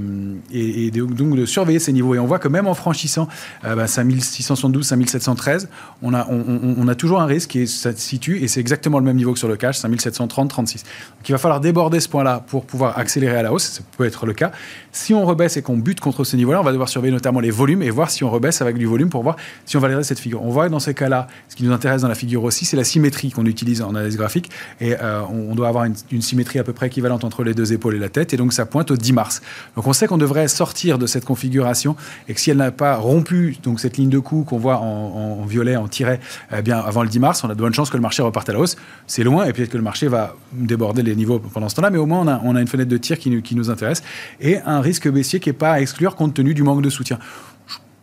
et, 0.52 0.92
donc 0.92 1.36
de 1.36 1.46
surveiller 1.46 1.80
ces 1.80 1.94
niveaux. 1.94 2.16
Et 2.16 2.20
on 2.20 2.26
voit 2.26 2.40
que 2.40 2.48
même 2.48 2.68
en 2.68 2.74
franchissant 2.74 3.28
5672, 3.64 4.86
5713, 4.86 5.70
on 6.02 6.14
a 6.14 6.28
on, 6.30 6.88
a 6.88 6.96
toujours 6.96 7.22
un 7.22 7.26
risque 7.26 7.52
qui 7.52 7.68
se 7.68 7.92
situe 7.94 8.44
et 8.44 8.48
c'est 8.48 8.60
exactement 8.60 9.00
le 9.00 9.06
même 9.06 9.18
niveau 9.18 9.34
que 9.34 9.40
sur 9.40 9.48
le 9.48 9.56
cash, 9.56 9.78
5730, 9.78 10.50
36. 10.50 10.84
Donc 10.84 11.30
il 11.30 11.32
va 11.32 11.38
falloir 11.38 11.60
déborder 11.60 12.00
ce 12.00 12.10
point-là 12.10 12.44
pour 12.46 12.66
pouvoir 12.66 12.98
accélérer 12.98 13.38
à 13.38 13.44
la 13.44 13.54
hausse, 13.54 13.64
ça 13.64 13.82
peut 13.98 14.06
être 14.06 14.26
le 14.26 14.34
cas. 14.34 14.52
Si 14.92 15.14
on 15.14 15.26
rebaisse 15.26 15.58
et 15.58 15.62
qu'on 15.62 15.78
bute 15.78 16.00
contre 16.00 16.24
ce 16.24 16.36
niveau-là, 16.36 16.60
on 16.60 16.64
va 16.64 16.72
devoir 16.72 16.90
surveiller 16.90 17.14
notamment 17.14 17.40
les 17.40 17.52
volumes 17.52 17.82
et 17.82 17.90
voir 17.90 18.10
si 18.10 18.24
on 18.24 18.30
rebaisse 18.30 18.62
avec 18.62 18.78
du 18.78 18.86
volume 18.86 19.10
pour 19.10 19.24
voir 19.24 19.36
si 19.66 19.78
on 19.78 19.80
validerait 19.80 20.04
cette 20.04 20.20
figure. 20.20 20.44
On 20.44 20.50
voit 20.50 20.70
dans 20.70 20.80
ces 20.80 20.94
cas-là, 20.94 21.28
ce 21.50 21.56
qui 21.56 21.64
nous 21.64 21.72
intéresse 21.72 22.02
dans 22.02 22.08
la 22.08 22.16
figure 22.16 22.23
aussi, 22.44 22.66
c'est 22.66 22.78
la 22.78 22.84
symétrie 22.84 23.32
qu'on 23.32 23.46
utilise 23.46 23.82
en 23.82 23.90
analyse 23.96 24.18
graphique. 24.18 24.50
Et 24.82 24.96
euh, 25.00 25.22
on 25.30 25.56
doit 25.56 25.68
avoir 25.68 25.86
une, 25.86 26.22
symétrie 26.22 26.60
à 26.60 26.64
peu 26.64 26.74
près 26.74 26.88
équivalente 26.88 27.24
entre 27.24 27.44
les 27.44 27.54
deux 27.54 27.74
épaules 27.74 27.96
et 27.96 28.00
la 28.00 28.10
tête. 28.10 28.34
Et 28.34 28.38
donc 28.38 28.54
ça 28.54 28.66
pointe 28.66 28.92
au 28.92 28.98
10 28.98 29.14
mars. 29.14 29.42
Donc 29.76 29.88
on 29.88 29.94
sait 29.94 30.08
qu'on 30.08 30.18
devrait 30.18 30.48
sortir 30.48 30.98
de 30.98 31.08
cette 31.08 31.26
configuration 31.26 31.96
et 32.28 32.34
que 32.34 32.40
si 32.40 32.50
elle 32.50 32.58
n'a 32.58 32.72
pas 32.72 32.96
rompu 32.96 33.58
donc 33.64 33.80
cette 33.80 33.98
ligne 33.98 34.10
de 34.10 34.20
coup 34.20 34.44
qu'on 34.44 34.58
voit 34.58 34.78
en, 34.78 35.46
violet, 35.46 35.76
en 35.76 35.88
tiret, 35.88 36.20
eh 36.56 36.62
bien 36.62 36.80
avant 36.80 37.04
le 37.04 37.10
10 37.10 37.20
mars, 37.20 37.44
on 37.44 37.50
a 37.50 37.56
de 37.56 37.60
bonnes 37.60 37.74
chances 37.74 37.90
que 37.90 37.98
le 37.98 38.02
marché 38.02 38.22
reparte 38.22 38.50
à 38.50 38.54
la 38.54 38.60
hausse. 38.60 38.76
C'est 39.08 39.24
loin 39.24 39.46
et 39.46 39.54
peut-être 39.54 39.70
que 39.70 39.78
le 39.78 39.84
marché 39.84 40.08
va 40.08 40.36
déborder 40.52 41.04
les 41.04 41.16
niveaux 41.16 41.40
pendant 41.40 41.70
ce 41.70 41.76
temps-là, 41.76 41.90
mais 41.90 41.98
au 41.98 42.06
moins 42.06 42.42
on 42.44 42.56
a, 42.56 42.62
une 42.62 42.68
fenêtre 42.68 42.90
de 42.90 42.98
tir 42.98 43.20
qui, 43.20 43.42
qui, 43.42 43.56
nous 43.56 43.70
intéresse 43.70 44.04
et 44.40 44.60
un 44.66 44.80
risque 44.80 45.10
baissier 45.10 45.40
qui 45.40 45.50
n'est 45.50 45.54
pas 45.54 45.74
à 45.74 45.82
exclure 45.82 46.16
compte 46.16 46.34
tenu 46.34 46.54
du 46.54 46.64
manque 46.64 46.82
de 46.82 46.90
soutien. 46.90 47.20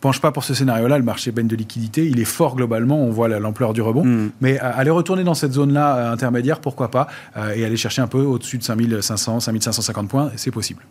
Penche 0.01 0.19
pas 0.19 0.31
pour 0.31 0.43
ce 0.43 0.55
scénario-là, 0.55 0.97
le 0.97 1.03
marché 1.03 1.31
baigne 1.31 1.47
de 1.47 1.55
liquidité, 1.55 2.07
il 2.07 2.19
est 2.19 2.25
fort 2.25 2.55
globalement, 2.55 2.99
on 2.99 3.11
voit 3.11 3.27
l'ampleur 3.27 3.71
du 3.71 3.83
rebond, 3.83 4.03
mm. 4.03 4.31
mais 4.41 4.59
euh, 4.59 4.71
aller 4.73 4.89
retourner 4.89 5.23
dans 5.23 5.35
cette 5.35 5.53
zone-là 5.53 5.95
euh, 5.95 6.11
intermédiaire, 6.11 6.59
pourquoi 6.59 6.89
pas, 6.89 7.07
euh, 7.37 7.53
et 7.53 7.63
aller 7.63 7.77
chercher 7.77 8.01
un 8.01 8.07
peu 8.07 8.21
au-dessus 8.21 8.57
de 8.57 8.63
5500, 8.63 9.41
5550 9.41 10.09
points, 10.09 10.31
c'est 10.37 10.49
possible. 10.49 10.81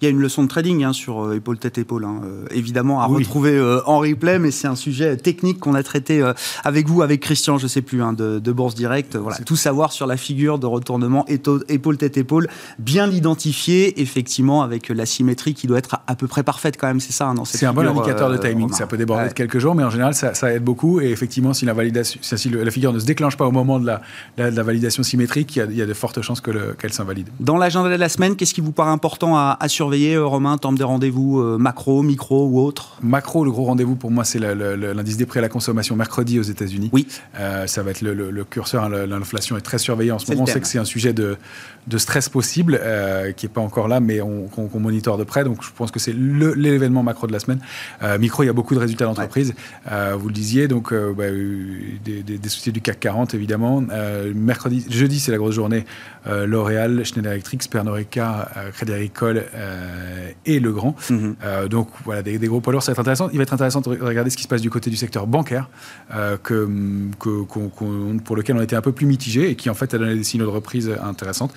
Il 0.00 0.04
y 0.04 0.06
a 0.06 0.10
une 0.10 0.20
leçon 0.20 0.44
de 0.44 0.48
trading 0.48 0.84
hein, 0.84 0.92
sur 0.92 1.24
euh, 1.24 1.34
épaule 1.34 1.58
tête 1.58 1.76
épaule, 1.76 2.04
hein, 2.04 2.20
euh, 2.24 2.44
évidemment 2.52 3.00
à 3.00 3.06
retrouver 3.06 3.56
euh, 3.56 3.80
en 3.84 3.98
replay, 3.98 4.38
mais 4.38 4.52
c'est 4.52 4.68
un 4.68 4.76
sujet 4.76 5.16
technique 5.16 5.58
qu'on 5.58 5.74
a 5.74 5.82
traité 5.82 6.22
avec 6.62 6.86
vous, 6.86 7.02
avec 7.02 7.20
Christian, 7.20 7.58
je 7.58 7.66
sais 7.66 7.82
plus, 7.82 8.00
hein, 8.00 8.12
de, 8.12 8.38
de, 8.38 8.52
Bourse 8.52 8.76
Direct. 8.76 9.16
Voilà, 9.16 9.38
tout 9.38 9.56
savoir 9.56 9.90
sur 9.90 10.06
la 10.06 10.16
figure 10.16 10.60
de 10.60 10.66
retournement 10.66 11.26
épaule 11.26 11.96
tête 11.96 12.16
épaule, 12.16 12.48
bien 12.78 13.08
l'identifier, 13.08 14.00
effectivement, 14.00 14.62
avec 14.62 14.88
la 14.88 15.04
symétrie 15.04 15.54
qui 15.54 15.66
doit 15.66 15.78
être 15.78 16.00
à, 16.06 16.14
peu 16.14 16.28
près 16.28 16.44
parfaite 16.44 16.76
quand 16.78 16.86
même, 16.86 17.00
c'est 17.00 17.12
ça. 17.12 17.34
c'est 17.44 17.66
un 17.66 17.72
bon 17.72 17.86
indicateur 17.86 18.30
de 18.30 18.36
timing. 18.36 18.72
ça 18.72 18.86
peut 18.86 18.96
déborder 18.96 19.30
de 19.30 19.34
quelques 19.34 19.58
jours, 19.58 19.74
mais 19.74 19.82
en 19.82 19.90
général, 19.90 20.14
ça, 20.14 20.34
ça, 20.34 20.52
aide 20.52 20.62
beaucoup. 20.62 21.00
Et 21.00 21.10
effectivement, 21.10 21.54
si 21.54 21.64
la 21.64 21.74
validation, 21.74 22.20
si 22.22 22.50
la 22.50 22.70
figure 22.70 22.92
ne 22.92 23.00
se 23.00 23.06
déclenche 23.06 23.36
pas 23.36 23.46
au 23.46 23.52
moment 23.52 23.80
de 23.80 23.86
la, 23.86 24.00
la, 24.36 24.62
validation 24.62 25.02
symétrique, 25.02 25.56
il 25.56 25.76
y, 25.76 25.82
a, 25.82 25.86
de 25.86 25.94
fortes 25.94 26.22
chances 26.22 26.40
qu'elle 26.40 26.92
s'invalide. 26.92 27.28
Dans 27.40 27.56
l'agenda 27.56 27.88
de 27.90 27.96
la 27.96 28.08
semaine, 28.08 28.36
qu'est-ce 28.36 28.54
qui 28.54 28.60
vous 28.60 28.72
paraît 28.72 28.90
important 28.90 29.36
à, 29.36 29.56
à 29.58 29.68
surveiller? 29.68 29.87
Surveiller, 29.88 30.16
euh, 30.16 30.26
Romain, 30.26 30.58
termes 30.58 30.76
des 30.76 30.84
rendez-vous 30.84 31.40
euh, 31.40 31.56
macro, 31.56 32.02
micro 32.02 32.46
ou 32.46 32.60
autre 32.60 32.98
Macro, 33.02 33.42
le 33.42 33.50
gros 33.50 33.64
rendez-vous 33.64 33.96
pour 33.96 34.10
moi, 34.10 34.22
c'est 34.22 34.38
l'indice 34.38 35.16
des 35.16 35.24
prix 35.24 35.38
à 35.38 35.42
la 35.42 35.48
consommation 35.48 35.96
mercredi 35.96 36.38
aux 36.38 36.42
États-Unis. 36.42 36.90
Oui. 36.92 37.06
Euh, 37.38 37.66
ça 37.66 37.82
va 37.82 37.92
être 37.92 38.02
le, 38.02 38.44
curseur. 38.44 38.84
Hein, 38.84 39.06
l'inflation 39.06 39.56
est 39.56 39.62
très 39.62 39.78
surveillée 39.78 40.12
en 40.12 40.18
ce 40.18 40.30
moment. 40.30 40.42
On 40.42 40.46
sait 40.46 40.60
que 40.60 40.66
c'est 40.66 40.78
un 40.78 40.84
sujet 40.84 41.14
de, 41.14 41.38
de 41.86 41.98
stress 41.98 42.28
possible 42.28 42.78
qui 43.36 43.46
n'est 43.46 43.52
pas 43.52 43.60
encore 43.60 43.88
là, 43.88 44.00
mais 44.00 44.18
qu'on 44.18 44.70
on 44.74 44.80
monitore 44.80 45.16
de 45.16 45.24
près. 45.24 45.44
Donc 45.44 45.62
je 45.62 45.70
pense 45.74 45.90
que 45.90 45.98
c'est 45.98 46.12
l'événement 46.12 47.02
macro 47.02 47.26
de 47.26 47.32
la 47.32 47.40
semaine. 47.40 47.60
micro, 48.18 48.42
il 48.42 48.46
y 48.46 48.50
a 48.50 48.52
beaucoup 48.52 48.74
de 48.74 48.80
résultats 48.80 49.06
d'entreprise. 49.06 49.54
vous 49.86 50.28
le 50.28 50.34
disiez, 50.34 50.68
donc 50.68 50.92
bah, 50.92 51.24
des, 52.04 52.22
des, 52.22 52.48
sociétés 52.48 52.72
du 52.72 52.80
CAC 52.82 53.00
40, 53.00 53.34
évidemment. 53.34 53.82
mercredi, 54.34 54.84
jeudi, 54.90 55.18
c'est 55.18 55.32
la 55.32 55.38
grosse 55.38 55.54
journée. 55.54 55.84
L'Oréal, 56.26 57.04
Schneider 57.04 57.32
Electric, 57.32 57.68
Pernod 57.70 57.94
Ricard, 57.94 58.48
Crédit 58.74 58.92
Agricole 58.92 59.44
euh, 59.54 60.30
et 60.46 60.60
le 60.60 60.72
grand. 60.72 60.94
Mhm. 61.10 61.36
Euh, 61.42 61.68
donc 61.68 61.88
voilà, 62.04 62.22
des, 62.22 62.38
gros 62.38 62.60
poids 62.60 62.72
lourds, 62.72 62.82
ça 62.82 62.92
va 62.92 62.94
être 62.94 63.00
intéressant. 63.00 63.28
Il 63.32 63.38
va 63.38 63.42
être 63.42 63.52
intéressant 63.52 63.80
de 63.80 63.88
regarder 63.88 64.30
ce 64.30 64.36
qui 64.36 64.42
se 64.42 64.48
passe 64.48 64.60
du 64.60 64.70
côté 64.70 64.90
du 64.90 64.96
secteur 64.96 65.26
bancaire, 65.26 65.68
euh, 66.14 66.36
que, 66.36 66.68
pour 68.24 68.36
lequel 68.36 68.56
on 68.56 68.62
était 68.62 68.76
un 68.76 68.80
peu 68.80 68.92
plus 68.92 69.06
mitigé 69.06 69.50
et 69.50 69.54
qui 69.54 69.70
en 69.70 69.74
fait 69.74 69.92
a 69.94 69.98
donné 69.98 70.14
des 70.14 70.24
signaux 70.24 70.46
de 70.46 70.50
reprise 70.50 70.92
intéressants, 71.02 71.50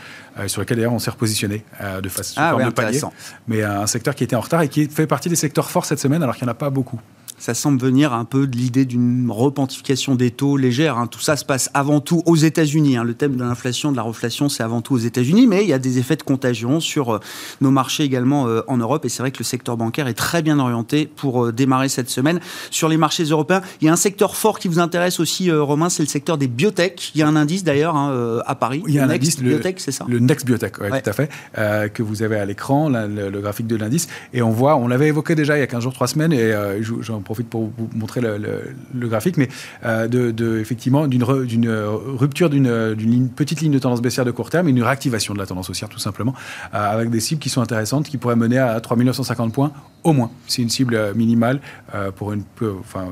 sur 0.48 0.62
lesquels 0.62 0.78
d'ailleurs 0.78 0.94
on 0.94 1.00
s'est 1.00 1.12
repositionné 1.12 1.64
de 2.02 2.10
façon 2.10 2.36
ah, 2.38 2.56
de 2.64 2.70
palier. 2.72 3.02
Mais 3.48 3.64
un 3.64 3.88
secteur 3.88 4.16
qui 4.16 4.24
était 4.24 4.36
en 4.36 4.42
retard 4.42 4.62
et 4.62 4.70
qui 4.70 4.88
fait 4.88 5.08
partie 5.08 5.30
des 5.30 5.36
secteurs 5.36 5.70
forts 5.70 5.86
cette 5.86 6.00
semaine 6.00 6.24
alors 6.24 6.36
qu'il 6.36 6.46
n'y 6.46 6.50
en 6.50 6.54
a 6.54 6.56
pas 6.56 6.70
beaucoup 6.70 7.00
ça 7.42 7.56
semble 7.56 7.82
venir 7.82 8.14
un 8.14 8.24
peu 8.24 8.46
de 8.46 8.56
l'idée 8.56 8.86
d'une 8.86 9.32
repontification 9.32 10.14
des 10.14 10.30
taux 10.30 10.58
légère. 10.58 11.00
Hein. 11.00 11.08
Tout 11.08 11.20
ça 11.20 11.36
se 11.36 11.44
passe 11.44 11.72
avant 11.74 12.00
tout 12.00 12.22
aux 12.28 12.36
États-Unis. 12.36 12.98
Hein. 12.98 13.04
Le 13.04 13.16
thème 13.16 13.36
de 13.36 13.44
l'inflation, 13.44 13.92
de 13.92 13.98
la 13.98 14.04
reflation, 14.04 14.48
c'est 14.48 14.62
avant 14.62 14.82
tout 14.82 14.94
aux 14.94 15.00
États-Unis, 15.00 15.48
mais 15.48 15.64
il 15.64 15.68
y 15.68 15.74
a 15.74 15.80
des 15.80 15.98
effets 15.98 16.16
de 16.16 16.22
contagion 16.22 16.80
sur 16.80 17.16
euh, 17.16 17.20
nos 17.60 17.72
marchés 17.72 18.04
également 18.04 18.48
euh, 18.48 18.62
en 18.68 18.78
Europe. 18.78 19.06
Et 19.06 19.10
c'est 19.10 19.24
vrai 19.24 19.32
que 19.32 19.40
le 19.40 19.44
secteur 19.44 19.76
bancaire 19.76 20.08
est 20.08 20.14
très 20.14 20.44
bien 20.44 20.60
orienté 20.60 21.08
pour 21.08 21.46
euh, 21.46 21.52
démarrer 21.52 21.90
cette 21.90 22.12
semaine. 22.12 22.40
Sur 22.70 22.90
les 22.90 22.98
marchés 22.98 23.24
européens, 23.24 23.64
il 23.82 23.86
y 23.86 23.90
a 23.90 23.94
un 23.94 23.96
secteur 23.96 24.36
fort 24.36 24.60
qui 24.60 24.68
vous 24.68 24.78
intéresse 24.78 25.20
aussi, 25.20 25.52
Romain, 25.52 25.90
c'est 25.90 26.04
le 26.04 26.10
secteur 26.10 26.38
des 26.38 26.48
biotech. 26.48 27.12
Il 27.16 27.22
y 27.22 27.24
a 27.24 27.28
un 27.28 27.36
indice 27.36 27.64
d'ailleurs 27.64 27.96
hein, 27.96 28.40
à 28.46 28.54
Paris. 28.54 28.84
Il 28.88 28.94
y 28.94 29.00
a 29.00 29.06
un 29.06 29.08
Next 29.08 29.40
indice, 29.40 29.42
biotech, 29.42 29.80
c'est 29.80 29.92
ça? 29.92 30.06
Le 30.08 30.20
Next 30.20 30.46
Biotech, 30.46 30.74
tout 30.74 31.10
à 31.10 31.14
fait, 31.14 31.30
que 31.92 32.04
vous 32.04 32.22
avez 32.22 32.38
à 32.38 32.46
l'écran, 32.46 32.90
le, 32.90 33.42
graphique 33.42 33.68
de 33.68 33.76
l'indice. 33.76 34.08
Et 34.34 34.44
on 34.44 34.52
voit, 34.52 34.76
on 34.76 34.88
l'avait 34.88 35.08
évoqué 35.08 35.34
déjà 35.34 35.58
il 35.58 35.62
y 35.62 35.64
a 35.64 35.68
15 35.68 35.82
jours, 35.82 35.94
3 35.94 36.08
semaines, 36.08 36.34
et 36.34 36.54
j'en 36.82 37.22
profite 37.32 37.50
pour 37.50 37.72
vous 37.78 37.90
montrer 37.96 38.20
le, 38.20 39.08
graphique, 39.08 39.38
mais 39.38 39.48
de, 39.86 40.60
effectivement 40.60 41.08
d'une 41.08 41.24
rupture 41.24 42.50
d'une 42.50 43.30
petite 43.30 43.62
ligne 43.62 43.72
de 43.72 43.80
tendance 43.80 44.02
baissière 44.02 44.26
de 44.26 44.32
court 44.32 44.50
terme 44.50 44.68
et 44.68 44.72
une 44.72 44.84
réactivation 44.84 45.34
de 45.34 45.40
la 45.40 45.46
tendance 45.46 45.70
haussière 45.70 45.88
tout 45.88 46.00
simplement, 46.00 46.34
avec 46.74 47.10
des 47.10 47.22
cibles 47.22 47.40
qui 47.40 47.50
sont 47.50 47.62
intéressantes, 47.62 48.10
qui 48.10 48.18
pourraient 48.18 48.36
mener 48.36 48.58
à 48.58 48.80
3950 48.82 49.54
points 49.54 49.72
au 50.04 50.14
moins. 50.14 50.32
C'est 50.48 50.62
une 50.62 50.70
cible 50.70 51.14
minimale 51.16 51.62
pour 52.18 52.34
une, 52.34 52.44
enfin, 52.80 53.08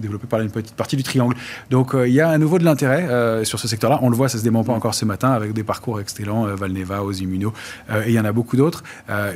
développée 0.00 0.26
par 0.26 0.40
une 0.40 0.50
petite 0.50 0.74
partie 0.74 0.96
du 0.96 1.02
triangle. 1.02 1.36
Donc 1.70 1.94
il 1.94 2.12
y 2.12 2.22
a 2.22 2.30
à 2.30 2.38
nouveau 2.38 2.58
de 2.58 2.64
l'intérêt 2.64 3.44
sur 3.44 3.58
ce 3.58 3.68
secteur-là. 3.68 3.98
On 4.00 4.08
le 4.08 4.16
voit, 4.16 4.30
ça 4.30 4.38
se 4.38 4.44
dément 4.44 4.64
pas 4.64 4.72
encore 4.72 4.94
ce 4.94 5.04
matin 5.04 5.32
avec 5.32 5.52
des 5.52 5.64
parcours 5.64 6.00
excellents, 6.00 6.46
Valneva, 6.54 7.02
Osimmuno, 7.04 7.52
et 7.90 8.08
il 8.08 8.14
y 8.14 8.18
en 8.18 8.24
a 8.24 8.32
beaucoup 8.32 8.56
d'autres. 8.56 8.82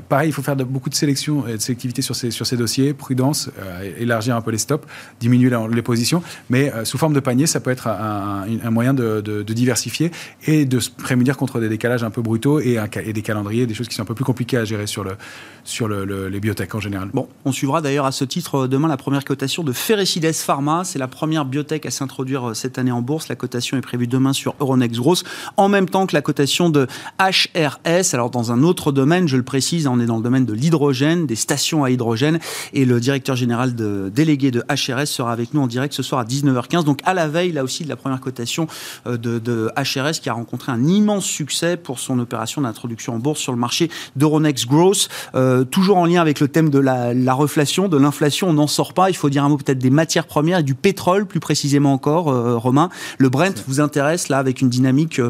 pareil, 0.08 0.30
il 0.30 0.32
faut 0.32 0.42
faire 0.42 0.56
beaucoup 0.56 0.88
de 0.88 0.94
sélection 0.94 1.46
et 1.46 1.54
de 1.54 1.60
sélectivité 1.60 2.00
sur 2.00 2.16
ces 2.16 2.56
dossiers, 2.56 2.94
prudence, 2.94 3.50
élargir 3.98 4.36
un 4.36 4.40
peu 4.40 4.50
les 4.50 4.58
stops, 4.58 4.86
diminuer 5.20 5.50
les 5.72 5.82
positions, 5.82 6.22
mais 6.50 6.72
sous 6.84 6.98
forme 6.98 7.12
de 7.12 7.20
panier, 7.20 7.46
ça 7.46 7.60
peut 7.60 7.70
être 7.70 7.88
un, 7.88 8.70
moyen 8.70 8.94
de, 8.94 9.44
diversifier 9.48 10.10
et 10.46 10.64
de 10.64 10.80
se 10.80 10.90
prémunir 10.90 11.36
contre 11.36 11.60
des 11.60 11.68
décalages 11.68 12.04
un 12.04 12.10
peu 12.10 12.22
brutaux 12.22 12.60
et, 12.60 12.78
des 13.12 13.22
calendriers, 13.22 13.66
des 13.66 13.74
choses 13.74 13.88
qui 13.88 13.94
sont 13.94 14.02
un 14.02 14.06
peu 14.06 14.14
plus 14.14 14.24
compliquées 14.24 14.56
à 14.56 14.64
gérer 14.64 14.86
sur, 14.86 15.04
le, 15.04 15.16
sur 15.64 15.88
le, 15.88 16.28
les 16.28 16.40
biotech 16.40 16.74
en 16.74 16.80
général. 16.80 17.10
Bon, 17.12 17.28
on 17.44 17.52
suivra 17.52 17.80
d'ailleurs 17.80 18.06
à 18.06 18.12
ce 18.12 18.24
titre 18.24 18.64
euh, 18.64 18.68
demain 18.68 18.88
la 18.88 18.96
première 18.96 19.24
cotation 19.24 19.62
de 19.62 19.72
Ferricides 19.72 20.32
Pharma. 20.32 20.82
C'est 20.84 20.98
la 20.98 21.08
première 21.08 21.44
biotech 21.44 21.86
à 21.86 21.90
s'introduire 21.90 22.50
euh, 22.50 22.54
cette 22.54 22.78
année 22.78 22.90
en 22.90 23.02
bourse. 23.02 23.28
La 23.28 23.36
cotation 23.36 23.76
est 23.76 23.82
prévue 23.82 24.06
demain 24.06 24.32
sur 24.32 24.54
Euronext 24.60 24.96
Gross, 25.00 25.24
en 25.56 25.68
même 25.68 25.88
temps 25.88 26.06
que 26.06 26.14
la 26.14 26.22
cotation 26.22 26.70
de 26.70 26.86
HRS. 27.18 28.14
Alors 28.14 28.30
dans 28.30 28.52
un 28.52 28.62
autre 28.62 28.92
domaine, 28.92 29.28
je 29.28 29.36
le 29.36 29.42
précise, 29.42 29.86
on 29.86 30.00
est 30.00 30.06
dans 30.06 30.16
le 30.16 30.22
domaine 30.22 30.44
de 30.44 30.52
l'hydrogène, 30.52 31.26
des 31.26 31.36
stations 31.36 31.84
à 31.84 31.90
hydrogène, 31.90 32.38
et 32.72 32.84
le 32.84 33.00
directeur 33.00 33.36
général 33.36 33.74
de, 33.78 34.10
délégué 34.14 34.50
de 34.50 34.62
HRS 34.68 35.06
sera 35.06 35.32
avec 35.32 35.54
nous 35.54 35.62
en 35.62 35.66
direct 35.66 35.94
ce 35.94 36.02
soir 36.02 36.20
à 36.20 36.24
19h15. 36.24 36.84
Donc 36.84 37.00
à 37.04 37.14
la 37.14 37.28
veille, 37.28 37.52
là 37.52 37.64
aussi, 37.64 37.84
de 37.84 37.88
la 37.88 37.96
première 37.96 38.20
cotation 38.20 38.66
euh, 39.06 39.16
de, 39.16 39.70
HRS 39.76 40.20
qui 40.20 40.28
a 40.28 40.34
rencontré 40.34 40.72
un 40.72 40.84
immense 40.84 41.24
succès 41.24 41.76
pour 41.76 41.98
son 41.98 42.18
opération 42.18 42.60
d'introduction 42.60 43.14
en 43.14 43.18
bourse 43.18 43.40
sur 43.40 43.52
le 43.52 43.58
marché 43.58 43.90
d'Euronext 44.16 44.66
Growth. 44.66 45.08
Euh, 45.34 45.64
toujours 45.64 45.96
en 45.96 46.06
lien 46.06 46.20
avec 46.20 46.40
le 46.40 46.48
thème 46.48 46.68
de 46.68 46.78
la, 46.78 47.14
la 47.14 47.32
reflation, 47.32 47.88
de 47.88 47.96
l'inflation, 47.96 48.50
on 48.50 48.54
n'en 48.54 48.66
sort 48.66 48.92
pas. 48.92 49.08
Il 49.08 49.16
faut 49.16 49.30
dire 49.30 49.44
un 49.44 49.48
mot 49.48 49.56
peut-être 49.56 49.78
des 49.78 49.90
matières 49.90 50.26
premières 50.26 50.58
et 50.58 50.62
du 50.62 50.74
pétrole, 50.74 51.26
plus 51.26 51.40
précisément 51.40 51.92
encore, 51.92 52.28
euh, 52.28 52.56
Romain. 52.56 52.90
Le 53.18 53.28
Brent 53.28 53.64
vous 53.66 53.80
intéresse 53.80 54.28
là 54.28 54.38
avec 54.38 54.60
une 54.60 54.68
dynamique 54.68 55.20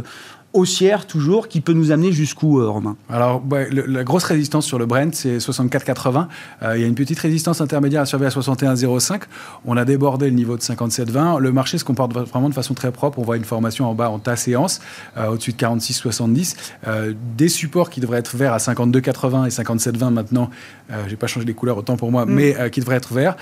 haussière 0.52 1.07
toujours 1.07 1.49
qui 1.49 1.61
peut 1.61 1.73
nous 1.73 1.93
amener 1.93 2.12
jusqu'où, 2.12 2.61
euh, 2.61 2.69
Romain? 2.69 2.97
Alors, 3.11 3.43
la 3.71 4.05
grosse 4.05 4.25
résistance 4.25 4.67
sur 4.67 4.78
le 4.78 4.87
Brent, 4.87 5.14
c'est 5.14 5.38
64,80. 5.38 6.26
Euh, 6.62 6.76
il 6.76 6.81
y 6.81 6.85
a 6.85 6.87
une 6.87 6.95
petite 6.95 7.19
résistance 7.19 7.61
intermédiaire 7.61 8.02
à 8.02 8.07
surveiller 8.07 8.33
à 8.35 8.40
61,05. 8.40 9.23
On 9.67 9.76
a 9.76 9.85
débordé 9.85 10.26
le 10.26 10.35
niveau 10.35 10.57
de 10.57 10.62
57,20. 10.62 11.38
Le 11.38 11.52
marché 11.52 11.76
se 11.78 11.85
comporte 11.85 12.12
vraiment 12.12 12.49
de 12.49 12.55
façon 12.55 12.75
très 12.75 12.93
propre. 12.93 13.19
On 13.19 13.23
voit 13.23 13.37
une 13.37 13.45
formation 13.45 13.87
en 13.87 13.95
bas 13.95 14.11
en 14.11 14.19
tas 14.19 14.37
séance, 14.37 14.81
euh, 15.17 15.28
au-dessus 15.28 15.52
de 15.52 15.59
46,70. 15.59 16.57
des 17.37 17.49
supports 17.49 17.90
qui 17.90 18.00
devraient 18.00 18.19
être 18.19 18.37
verts 18.37 18.55
à 18.55 18.59
52,80 18.59 19.47
et 19.47 19.50
57,20 19.50 20.11
maintenant. 20.11 20.50
J'ai 21.07 21.17
pas 21.17 21.26
changé 21.26 21.45
les 21.45 21.52
couleurs 21.52 21.76
autant 21.76 21.97
pour 21.97 22.11
moi, 22.11 22.25
mm. 22.25 22.31
mais 22.33 22.71
qui 22.71 22.81
devraient 22.81 22.97
être 22.97 23.12
verts. 23.12 23.37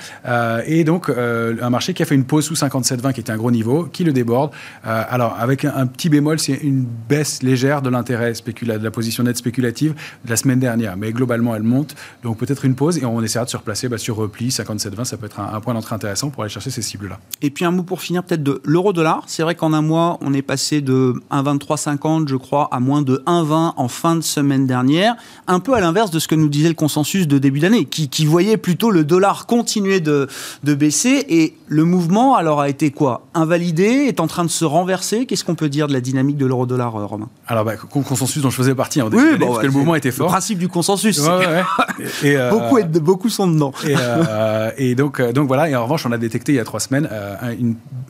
et 0.67 0.85
donc, 0.85 1.09
un 1.09 1.71
marché 1.71 1.95
qui 1.95 2.03
a 2.03 2.07
fait 2.07 2.15
une 2.15 2.25
pause 2.25 2.47
sous 2.47 2.55
57,20 2.55 3.13
qui 3.13 3.21
était 3.21 3.33
un 3.33 3.37
gros 3.37 3.51
niveau, 3.51 3.85
qui 3.85 4.05
le 4.05 4.13
déborde. 4.13 4.51
alors, 4.85 5.37
avec 5.39 5.65
un, 5.65 5.73
un 5.77 5.87
petit 5.87 6.09
bémol, 6.09 6.39
c'est 6.39 6.55
une 6.55 6.87
baisse 7.09 7.43
légère 7.43 7.83
de 7.83 7.91
l'intérêt 7.91 8.35
spéculatif, 8.35 8.81
de 8.81 8.85
la 8.85 8.91
position 8.91 9.23
nette 9.23 9.37
spéculative 9.37 9.95
de 10.25 10.31
la 10.31 10.37
semaine 10.37 10.59
dernière. 10.59 10.97
Mais 10.97 11.13
globalement, 11.13 11.55
elle 11.55 11.63
monte. 11.63 11.95
Donc 12.23 12.39
peut-être 12.39 12.65
une 12.65 12.75
pause 12.75 12.99
et 12.99 13.05
on 13.05 13.23
essaiera 13.23 13.45
de 13.45 13.51
se 13.51 13.57
replacer 13.57 13.89
bah, 13.89 13.99
sur 13.99 14.17
repli 14.17 14.49
57-20. 14.49 15.05
Ça 15.05 15.17
peut 15.17 15.27
être 15.27 15.41
un, 15.41 15.61
point 15.61 15.75
d'entrée 15.75 15.95
intéressant 15.95 16.31
pour 16.31 16.43
aller 16.43 16.53
chercher 16.53 16.71
ces 16.71 16.83
cibles-là. 16.83 17.19
Et 17.43 17.51
puis 17.51 17.65
un 17.65 17.71
mot 17.71 17.83
pour 17.83 18.01
finir 18.01 18.23
peut-être 18.23 18.43
de 18.43 18.61
l'euro-dollar. 18.65 19.25
C'est 19.27 19.43
vrai 19.43 19.55
qu'en 19.55 19.73
un 19.73 19.83
mois, 19.83 20.19
on 20.21 20.33
est 20.33 20.43
passé 20.43 20.81
de 20.81 21.15
1,2350, 21.31 22.29
je 22.29 22.37
crois, 22.37 22.69
à 22.73 22.81
moins 22.81 23.03
de 23.03 23.23
1,20 23.27 23.75
en 23.77 23.89
fin 23.89 24.17
de 24.17 24.21
semaine 24.21 24.67
dernière. 24.67 25.17
Un 25.47 25.61
peu 25.61 25.75
à 25.75 25.81
l'inverse 25.81 26.11
de 26.11 26.19
ce 26.19 26.29
que 26.29 26.35
nous 26.35 26.49
disait 26.49 26.69
le 26.69 26.75
consensus 26.75 27.29
de 27.29 27.39
début 27.39 27.61
d'année, 27.61 27.85
qui, 27.85 28.27
voyait 28.27 28.57
plutôt 28.57 28.91
le 28.91 29.05
dollar 29.05 29.47
continuer 29.47 30.01
de, 30.01 30.27
de 30.65 30.75
baisser. 30.75 31.25
Et 31.29 31.55
le 31.69 31.85
mouvement, 31.85 32.35
alors, 32.35 32.61
a 32.61 32.69
été 32.69 32.91
quoi? 32.91 33.27
Invalidé? 33.35 34.07
Est 34.09 34.21
en 34.21 34.27
train 34.27 34.45
de 34.45 34.51
se 34.51 34.65
renverser? 34.65 35.27
Qu'est-ce 35.27 35.45
qu'on 35.45 35.55
peut 35.55 35.69
dire 35.69 35.87
de 35.87 35.93
la 35.93 36.01
dynamique 36.01 36.37
de 36.37 36.47
l'euro-dollar 36.47 36.86
euh, 36.95 37.07
Romain 37.07 37.29
Alors, 37.47 37.65
bah, 37.65 37.77
consensus 37.77 38.43
dont 38.43 38.51
je 38.51 38.57
faisais 38.57 38.75
partie 38.75 39.01
hein, 39.01 39.09
oui, 39.13 39.37
parce 39.39 39.59
que 39.59 39.67
le 39.67 39.73
mouvement 39.73 39.95
était 39.95 40.11
fort. 40.11 40.27
Le 40.27 40.33
principe 40.33 40.59
du 40.59 40.69
consensus. 40.69 41.19
et, 41.19 41.23
euh, 42.37 42.51
beaucoup, 42.51 42.79
beaucoup 43.01 43.29
sont 43.29 43.49
dedans. 43.49 43.73
Et, 43.85 43.95
euh, 43.99 44.71
et 44.79 44.95
donc, 44.95 45.21
donc 45.33 45.49
voilà, 45.49 45.69
et 45.69 45.77
en 45.77 45.85
revanche, 45.85 46.07
on 46.07 46.13
a 46.13 46.19
détecté 46.19 46.53
il 46.53 46.57
y 46.57 46.61
a 46.61 46.65
trois 46.65 46.81
semaines 46.81 47.09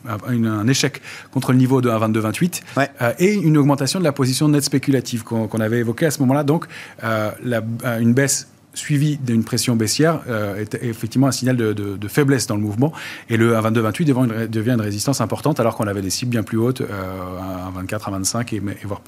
un 0.08 0.68
échec 0.68 1.00
contre 1.32 1.52
le 1.52 1.58
niveau 1.58 1.80
de 1.80 1.88
1,2228 1.88 2.62
et 3.18 3.34
une 3.34 3.56
augmentation 3.56 3.98
de 3.98 4.04
la 4.04 4.12
position 4.12 4.48
nette 4.48 4.64
spéculative 4.64 5.22
qu'on 5.24 5.60
avait 5.60 5.78
évoquée 5.78 6.06
à 6.06 6.10
ce 6.10 6.20
moment-là. 6.20 6.44
Donc, 6.44 6.66
la, 7.02 7.62
une 8.00 8.12
baisse 8.12 8.48
suivi 8.76 9.16
d'une 9.16 9.42
pression 9.42 9.74
baissière 9.74 10.20
euh, 10.28 10.60
est 10.60 10.74
effectivement 10.82 11.26
un 11.26 11.32
signal 11.32 11.56
de, 11.56 12.08
faiblesse 12.08 12.46
dans 12.46 12.56
le 12.56 12.62
mouvement. 12.62 12.92
Et 13.28 13.36
le 13.36 13.54
1,22-28 13.54 14.48
devient, 14.48 14.72
une 14.72 14.80
résistance 14.80 15.20
importante 15.20 15.60
alors 15.60 15.76
qu'on 15.76 15.86
avait 15.86 16.02
des 16.02 16.10
cibles 16.10 16.30
bien 16.30 16.42
plus 16.42 16.58
hautes, 16.58 16.82
euh, 16.82 16.86
24, 17.74 18.10
25 18.10 18.52
et, 18.52 18.62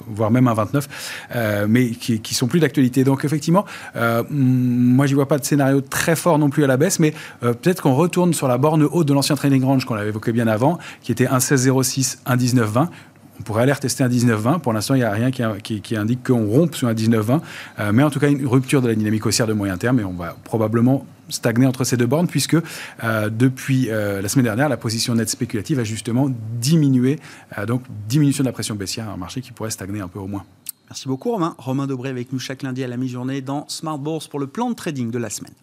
voire, 0.07 0.31
même 0.31 0.47
un 0.47 0.53
29, 0.53 0.87
euh, 1.35 1.65
mais 1.69 1.91
qui, 1.91 2.19
qui, 2.19 2.33
sont 2.33 2.47
plus 2.47 2.59
d'actualité. 2.59 3.03
Donc 3.03 3.23
effectivement, 3.25 3.65
euh, 3.95 4.23
moi 4.29 5.05
j'y 5.05 5.13
vois 5.13 5.27
pas 5.27 5.37
de 5.37 5.45
scénario 5.45 5.81
très 5.81 6.15
fort 6.15 6.39
non 6.39 6.49
plus 6.49 6.63
à 6.63 6.67
la 6.67 6.77
baisse, 6.77 6.99
mais 6.99 7.13
peut-être 7.41 7.83
qu'on 7.83 7.95
retourne 7.95 8.33
sur 8.33 8.47
la 8.47 8.57
borne 8.57 8.83
haute 8.83 9.07
de 9.07 9.13
l'ancien 9.13 9.35
trading 9.35 9.63
range 9.63 9.85
qu'on 9.85 9.95
avait 9.95 10.09
évoqué 10.09 10.31
bien 10.31 10.47
avant, 10.47 10.77
qui 11.01 11.11
était 11.11 11.25
1,1606, 11.25 12.19
1,1920. 12.25 12.87
On 13.39 13.43
pourrait 13.43 13.63
aller 13.63 13.71
retester 13.71 14.03
un 14.03 14.09
19-20. 14.09 14.59
Pour 14.59 14.73
l'instant, 14.73 14.95
il 14.95 14.99
n'y 14.99 15.03
a 15.03 15.11
rien 15.11 15.31
qui, 15.31 15.95
indique 15.95 16.23
qu'on 16.27 16.45
rompe 16.45 16.75
sur 16.75 16.87
un 16.87 16.93
19-20. 16.93 17.41
Euh, 17.79 17.91
mais 17.93 18.03
en 18.03 18.09
tout 18.09 18.19
cas, 18.19 18.29
une 18.29 18.45
rupture 18.45 18.81
de 18.81 18.87
la 18.87 18.95
dynamique 18.95 19.25
haussière 19.25 19.47
de 19.47 19.53
moyen 19.53 19.77
terme. 19.77 19.99
Et 19.99 20.03
on 20.03 20.13
va 20.13 20.35
probablement 20.43 21.05
stagner 21.29 21.65
entre 21.65 21.83
ces 21.83 21.95
deux 21.95 22.07
bornes, 22.07 22.27
puisque 22.27 22.57
euh, 23.03 23.29
depuis 23.29 23.89
euh, 23.89 24.21
la 24.21 24.29
semaine 24.29 24.45
dernière, 24.45 24.67
la 24.67 24.77
position 24.77 25.15
nette 25.15 25.29
spéculative 25.29 25.79
a 25.79 25.83
justement 25.83 26.29
diminué. 26.59 27.19
donc, 27.67 27.83
diminution 28.07 28.43
de 28.43 28.49
la 28.49 28.53
pression 28.53 28.75
baissière, 28.75 29.09
un 29.09 29.17
marché 29.17 29.41
qui 29.41 29.51
pourrait 29.51 29.71
stagner 29.71 30.01
un 30.01 30.07
peu 30.07 30.19
au 30.19 30.27
moins. 30.27 30.43
Merci 30.89 31.07
beaucoup, 31.07 31.31
Romain. 31.31 31.55
Romain 31.59 31.85
Dobré 31.85 32.09
avec 32.09 32.33
nous 32.33 32.39
chaque 32.39 32.63
lundi 32.63 32.83
à 32.83 32.87
la 32.87 32.97
mi-journée 32.97 33.41
dans 33.41 33.65
Smart 33.69 33.99
Bourse 33.99 34.27
pour 34.27 34.39
le 34.39 34.47
plan 34.47 34.71
de 34.71 34.75
trading 34.75 35.11
de 35.11 35.19
la 35.19 35.29
semaine. 35.29 35.53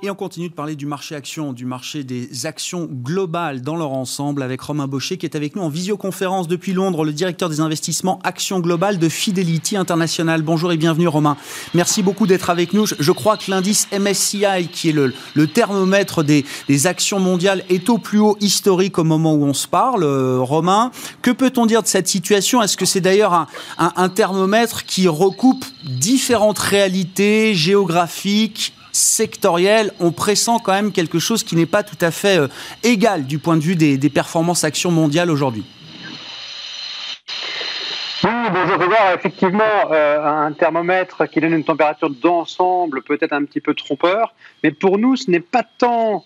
Et 0.00 0.10
on 0.10 0.14
continue 0.14 0.48
de 0.48 0.54
parler 0.54 0.76
du 0.76 0.86
marché 0.86 1.16
action, 1.16 1.52
du 1.52 1.64
marché 1.64 2.04
des 2.04 2.46
actions 2.46 2.88
globales 2.88 3.62
dans 3.62 3.74
leur 3.74 3.90
ensemble 3.90 4.44
avec 4.44 4.60
Romain 4.60 4.86
Baucher 4.86 5.16
qui 5.16 5.26
est 5.26 5.34
avec 5.34 5.56
nous 5.56 5.62
en 5.62 5.68
visioconférence 5.68 6.46
depuis 6.46 6.72
Londres, 6.72 7.04
le 7.04 7.12
directeur 7.12 7.48
des 7.48 7.58
investissements 7.58 8.20
actions 8.22 8.60
globales 8.60 9.00
de 9.00 9.08
Fidelity 9.08 9.76
International. 9.76 10.42
Bonjour 10.42 10.70
et 10.70 10.76
bienvenue 10.76 11.08
Romain. 11.08 11.36
Merci 11.74 12.04
beaucoup 12.04 12.28
d'être 12.28 12.48
avec 12.48 12.74
nous. 12.74 12.86
Je 12.86 13.10
crois 13.10 13.36
que 13.36 13.50
l'indice 13.50 13.88
MSCI, 13.90 14.68
qui 14.70 14.90
est 14.90 14.92
le, 14.92 15.12
thermomètre 15.48 16.22
des, 16.22 16.44
actions 16.86 17.18
mondiales, 17.18 17.64
est 17.68 17.88
au 17.88 17.98
plus 17.98 18.20
haut 18.20 18.36
historique 18.40 18.98
au 18.98 19.04
moment 19.04 19.34
où 19.34 19.42
on 19.42 19.54
se 19.54 19.66
parle. 19.66 20.04
Euh, 20.04 20.38
Romain, 20.40 20.92
que 21.22 21.32
peut-on 21.32 21.66
dire 21.66 21.82
de 21.82 21.88
cette 21.88 22.06
situation? 22.06 22.62
Est-ce 22.62 22.76
que 22.76 22.86
c'est 22.86 23.00
d'ailleurs 23.00 23.32
un, 23.32 23.48
un 23.78 24.08
thermomètre 24.08 24.84
qui 24.84 25.08
recoupe 25.08 25.64
différentes 25.82 26.60
réalités 26.60 27.56
géographiques 27.56 28.74
sectorielle, 28.98 29.92
on 30.00 30.12
pressent 30.12 30.58
quand 30.62 30.72
même 30.72 30.92
quelque 30.92 31.18
chose 31.18 31.42
qui 31.44 31.56
n'est 31.56 31.66
pas 31.66 31.82
tout 31.82 31.96
à 32.00 32.10
fait 32.10 32.38
euh, 32.38 32.48
égal 32.82 33.26
du 33.26 33.38
point 33.38 33.56
de 33.56 33.62
vue 33.62 33.76
des, 33.76 33.98
performances 34.10 34.64
actions 34.64 34.90
mondiales 34.90 35.30
aujourd'hui. 35.30 35.64
Oui, 38.24 38.30
bonjour 38.52 38.78
Effectivement, 39.14 39.92
euh, 39.92 40.24
un 40.24 40.52
thermomètre 40.52 41.28
qui 41.28 41.40
donne 41.40 41.52
une 41.52 41.64
température 41.64 42.10
d'ensemble 42.10 43.02
peut-être 43.02 43.32
un 43.32 43.44
petit 43.44 43.60
peu 43.60 43.74
trompeur, 43.74 44.34
mais 44.62 44.72
pour 44.72 44.98
nous, 44.98 45.16
ce 45.16 45.30
n'est 45.30 45.40
pas 45.40 45.62
tant 45.62 46.24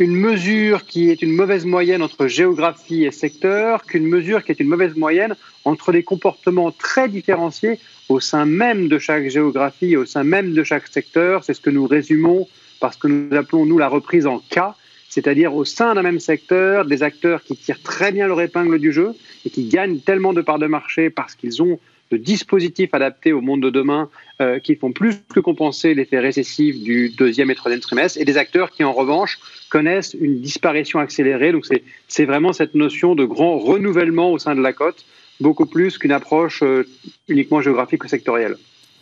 une 0.00 0.16
mesure 0.16 0.86
qui 0.86 1.10
est 1.10 1.22
une 1.22 1.32
mauvaise 1.32 1.64
moyenne 1.64 2.02
entre 2.02 2.26
géographie 2.26 3.04
et 3.04 3.12
secteur 3.12 3.84
qu'une 3.84 4.06
mesure 4.06 4.42
qui 4.42 4.50
est 4.50 4.60
une 4.60 4.68
mauvaise 4.68 4.96
moyenne 4.96 5.36
entre 5.64 5.92
des 5.92 6.02
comportements 6.02 6.72
très 6.72 7.08
différenciés 7.08 7.78
au 8.08 8.18
sein 8.18 8.44
même 8.44 8.88
de 8.88 8.98
chaque 8.98 9.28
géographie, 9.28 9.96
au 9.96 10.04
sein 10.04 10.24
même 10.24 10.52
de 10.52 10.64
chaque 10.64 10.88
secteur. 10.88 11.44
C'est 11.44 11.54
ce 11.54 11.60
que 11.60 11.70
nous 11.70 11.86
résumons 11.86 12.48
parce 12.80 12.96
que 12.96 13.06
nous 13.06 13.34
appelons, 13.36 13.64
nous, 13.66 13.78
la 13.78 13.88
reprise 13.88 14.26
en 14.26 14.40
cas, 14.40 14.74
c'est-à-dire 15.08 15.54
au 15.54 15.64
sein 15.64 15.94
d'un 15.94 16.02
même 16.02 16.18
secteur, 16.18 16.84
des 16.84 17.02
acteurs 17.04 17.44
qui 17.44 17.56
tirent 17.56 17.82
très 17.82 18.10
bien 18.10 18.26
leur 18.26 18.40
épingle 18.40 18.80
du 18.80 18.92
jeu 18.92 19.14
et 19.46 19.50
qui 19.50 19.68
gagnent 19.68 20.00
tellement 20.00 20.32
de 20.32 20.42
parts 20.42 20.58
de 20.58 20.66
marché 20.66 21.08
parce 21.08 21.36
qu'ils 21.36 21.62
ont 21.62 21.78
de 22.14 22.18
dispositifs 22.22 22.94
adaptés 22.94 23.32
au 23.32 23.40
monde 23.40 23.62
de 23.62 23.70
demain 23.70 24.08
euh, 24.40 24.58
qui 24.58 24.76
font 24.76 24.92
plus 24.92 25.16
que 25.34 25.40
compenser 25.40 25.94
l'effet 25.94 26.18
récessif 26.18 26.80
du 26.80 27.10
deuxième 27.10 27.50
et 27.50 27.54
troisième 27.54 27.80
trimestre, 27.80 28.20
et 28.20 28.24
des 28.24 28.36
acteurs 28.36 28.70
qui, 28.70 28.84
en 28.84 28.92
revanche, 28.92 29.38
connaissent 29.68 30.14
une 30.18 30.40
disparition 30.40 30.98
accélérée. 31.00 31.52
Donc 31.52 31.66
c'est 32.08 32.24
vraiment 32.24 32.52
cette 32.52 32.74
notion 32.74 33.14
de 33.14 33.24
grand 33.24 33.58
renouvellement 33.58 34.32
au 34.32 34.38
sein 34.38 34.54
de 34.54 34.60
la 34.60 34.72
cote, 34.72 35.04
beaucoup 35.40 35.66
plus 35.66 35.98
qu'une 35.98 36.12
approche 36.12 36.62
euh, 36.62 36.86
uniquement 37.28 37.60
géographique 37.60 38.04
ou 38.04 38.08
sectorielle. 38.08 38.56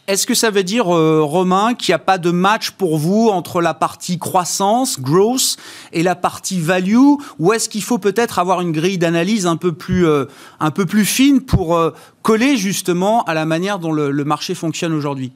Est-ce 0.08 0.26
que 0.26 0.34
ça 0.34 0.50
veut 0.50 0.64
dire, 0.64 0.92
euh, 0.92 1.22
Romain, 1.22 1.74
qu'il 1.74 1.92
n'y 1.92 1.94
a 1.94 2.00
pas 2.00 2.18
de 2.18 2.32
match 2.32 2.72
pour 2.72 2.98
vous 2.98 3.28
entre 3.28 3.60
la 3.60 3.72
partie 3.72 4.18
croissance, 4.18 5.00
growth, 5.00 5.56
et 5.92 6.02
la 6.02 6.16
partie 6.16 6.60
value 6.60 6.96
Ou 7.38 7.52
est-ce 7.52 7.68
qu'il 7.68 7.84
faut 7.84 7.98
peut-être 7.98 8.40
avoir 8.40 8.60
une 8.62 8.72
grille 8.72 8.98
d'analyse 8.98 9.46
un, 9.46 9.56
peu 9.56 9.70
plus, 9.70 10.04
euh, 10.04 10.24
un 10.58 10.72
peu 10.72 10.86
plus 10.86 11.04
fine 11.04 11.40
pour 11.40 11.76
euh, 11.76 11.92
coller 12.22 12.56
justement 12.56 13.22
à 13.24 13.34
la 13.34 13.46
manière 13.46 13.78
dont 13.78 13.92
le, 13.92 14.10
le 14.10 14.24
marché 14.24 14.56
fonctionne 14.56 14.92
aujourd'hui? 14.92 15.30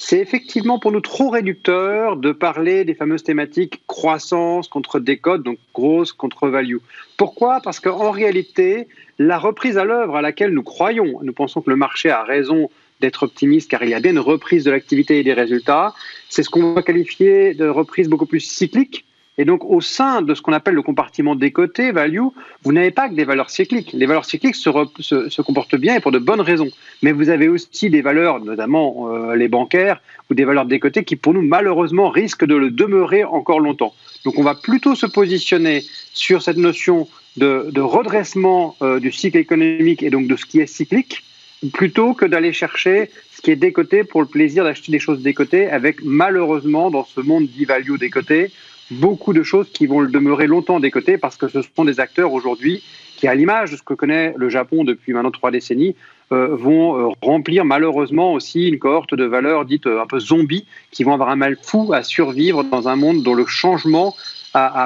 C'est 0.00 0.18
effectivement 0.18 0.80
pour 0.80 0.90
nous 0.90 1.00
trop 1.00 1.30
réducteur 1.30 2.16
de 2.16 2.32
parler 2.32 2.84
des 2.84 2.94
fameuses 2.94 3.22
thématiques 3.22 3.86
croissance 3.86 4.66
contre 4.66 4.98
décode, 4.98 5.44
donc 5.44 5.58
grosse 5.72 6.12
contre 6.12 6.48
value. 6.48 6.78
Pourquoi? 7.16 7.60
Parce 7.62 7.78
qu'en 7.78 8.10
réalité, 8.10 8.88
la 9.18 9.38
reprise 9.38 9.78
à 9.78 9.84
l'œuvre 9.84 10.16
à 10.16 10.22
laquelle 10.22 10.52
nous 10.52 10.64
croyons, 10.64 11.20
nous 11.22 11.32
pensons 11.32 11.62
que 11.62 11.70
le 11.70 11.76
marché 11.76 12.10
a 12.10 12.24
raison 12.24 12.68
d'être 13.04 13.24
optimiste 13.24 13.70
car 13.70 13.82
il 13.84 13.90
y 13.90 13.94
a 13.94 14.00
bien 14.00 14.12
une 14.12 14.18
reprise 14.18 14.64
de 14.64 14.70
l'activité 14.70 15.18
et 15.18 15.22
des 15.22 15.34
résultats. 15.34 15.94
C'est 16.28 16.42
ce 16.42 16.50
qu'on 16.50 16.72
va 16.72 16.82
qualifier 16.82 17.54
de 17.54 17.66
reprise 17.68 18.08
beaucoup 18.08 18.26
plus 18.26 18.40
cyclique. 18.40 19.04
Et 19.36 19.44
donc, 19.44 19.64
au 19.64 19.80
sein 19.80 20.22
de 20.22 20.32
ce 20.34 20.40
qu'on 20.40 20.52
appelle 20.52 20.74
le 20.74 20.82
compartiment 20.82 21.34
décoté, 21.34 21.90
value, 21.90 22.28
vous 22.62 22.72
n'avez 22.72 22.92
pas 22.92 23.08
que 23.08 23.14
des 23.14 23.24
valeurs 23.24 23.50
cycliques. 23.50 23.90
Les 23.92 24.06
valeurs 24.06 24.24
cycliques 24.24 24.54
se, 24.54 25.42
comportent 25.42 25.74
bien 25.74 25.96
et 25.96 26.00
pour 26.00 26.12
de 26.12 26.20
bonnes 26.20 26.40
raisons. 26.40 26.70
Mais 27.02 27.10
vous 27.10 27.28
avez 27.30 27.48
aussi 27.48 27.90
des 27.90 28.00
valeurs, 28.00 28.38
notamment 28.44 29.08
euh, 29.08 29.34
les 29.34 29.48
bancaires, 29.48 30.00
ou 30.30 30.34
des 30.34 30.44
valeurs 30.44 30.66
décotées 30.66 31.02
qui, 31.04 31.16
pour 31.16 31.34
nous, 31.34 31.42
malheureusement, 31.42 32.10
risquent 32.10 32.46
de 32.46 32.54
le 32.54 32.70
demeurer 32.70 33.24
encore 33.24 33.58
longtemps. 33.58 33.92
Donc, 34.24 34.38
on 34.38 34.44
va 34.44 34.54
plutôt 34.54 34.94
se 34.94 35.06
positionner 35.06 35.82
sur 36.12 36.40
cette 36.40 36.56
notion 36.56 37.08
de, 37.36 37.70
de 37.72 37.80
redressement 37.80 38.76
euh, 38.82 39.00
du 39.00 39.10
cycle 39.10 39.38
économique 39.38 40.04
et 40.04 40.10
donc 40.10 40.28
de 40.28 40.36
ce 40.36 40.46
qui 40.46 40.60
est 40.60 40.68
cyclique, 40.68 41.24
plutôt 41.72 42.14
que 42.14 42.24
d'aller 42.24 42.52
chercher 42.52 43.10
ce 43.32 43.40
qui 43.40 43.50
est 43.50 43.56
décoté 43.56 44.04
pour 44.04 44.20
le 44.20 44.28
plaisir 44.28 44.64
d'acheter 44.64 44.92
des 44.92 44.98
choses 44.98 45.22
décotées, 45.22 45.68
avec 45.68 46.02
malheureusement 46.02 46.90
dans 46.90 47.04
ce 47.04 47.20
monde 47.20 47.46
d'e-value 47.46 47.96
décoté, 47.98 48.50
beaucoup 48.90 49.32
de 49.32 49.42
choses 49.42 49.68
qui 49.72 49.86
vont 49.86 50.02
demeurer 50.02 50.46
longtemps 50.46 50.80
décoté 50.80 51.18
parce 51.18 51.36
que 51.36 51.48
ce 51.48 51.60
sont 51.62 51.84
des 51.84 52.00
acteurs 52.00 52.32
aujourd'hui 52.32 52.82
qui, 53.16 53.28
à 53.28 53.34
l'image 53.34 53.70
de 53.70 53.76
ce 53.76 53.82
que 53.82 53.94
connaît 53.94 54.34
le 54.36 54.48
Japon 54.48 54.84
depuis 54.84 55.12
maintenant 55.12 55.30
trois 55.30 55.50
décennies, 55.50 55.94
euh, 56.32 56.56
vont 56.56 56.98
euh, 56.98 57.12
remplir 57.22 57.64
malheureusement 57.64 58.32
aussi 58.32 58.68
une 58.68 58.78
cohorte 58.78 59.14
de 59.14 59.24
valeurs 59.24 59.64
dites 59.64 59.86
euh, 59.86 60.02
un 60.02 60.06
peu 60.06 60.18
zombies 60.18 60.66
qui 60.90 61.04
vont 61.04 61.12
avoir 61.12 61.28
un 61.28 61.36
mal 61.36 61.56
fou 61.60 61.92
à 61.92 62.02
survivre 62.02 62.64
dans 62.64 62.88
un 62.88 62.96
monde 62.96 63.22
dont 63.22 63.34
le 63.34 63.46
changement 63.46 64.14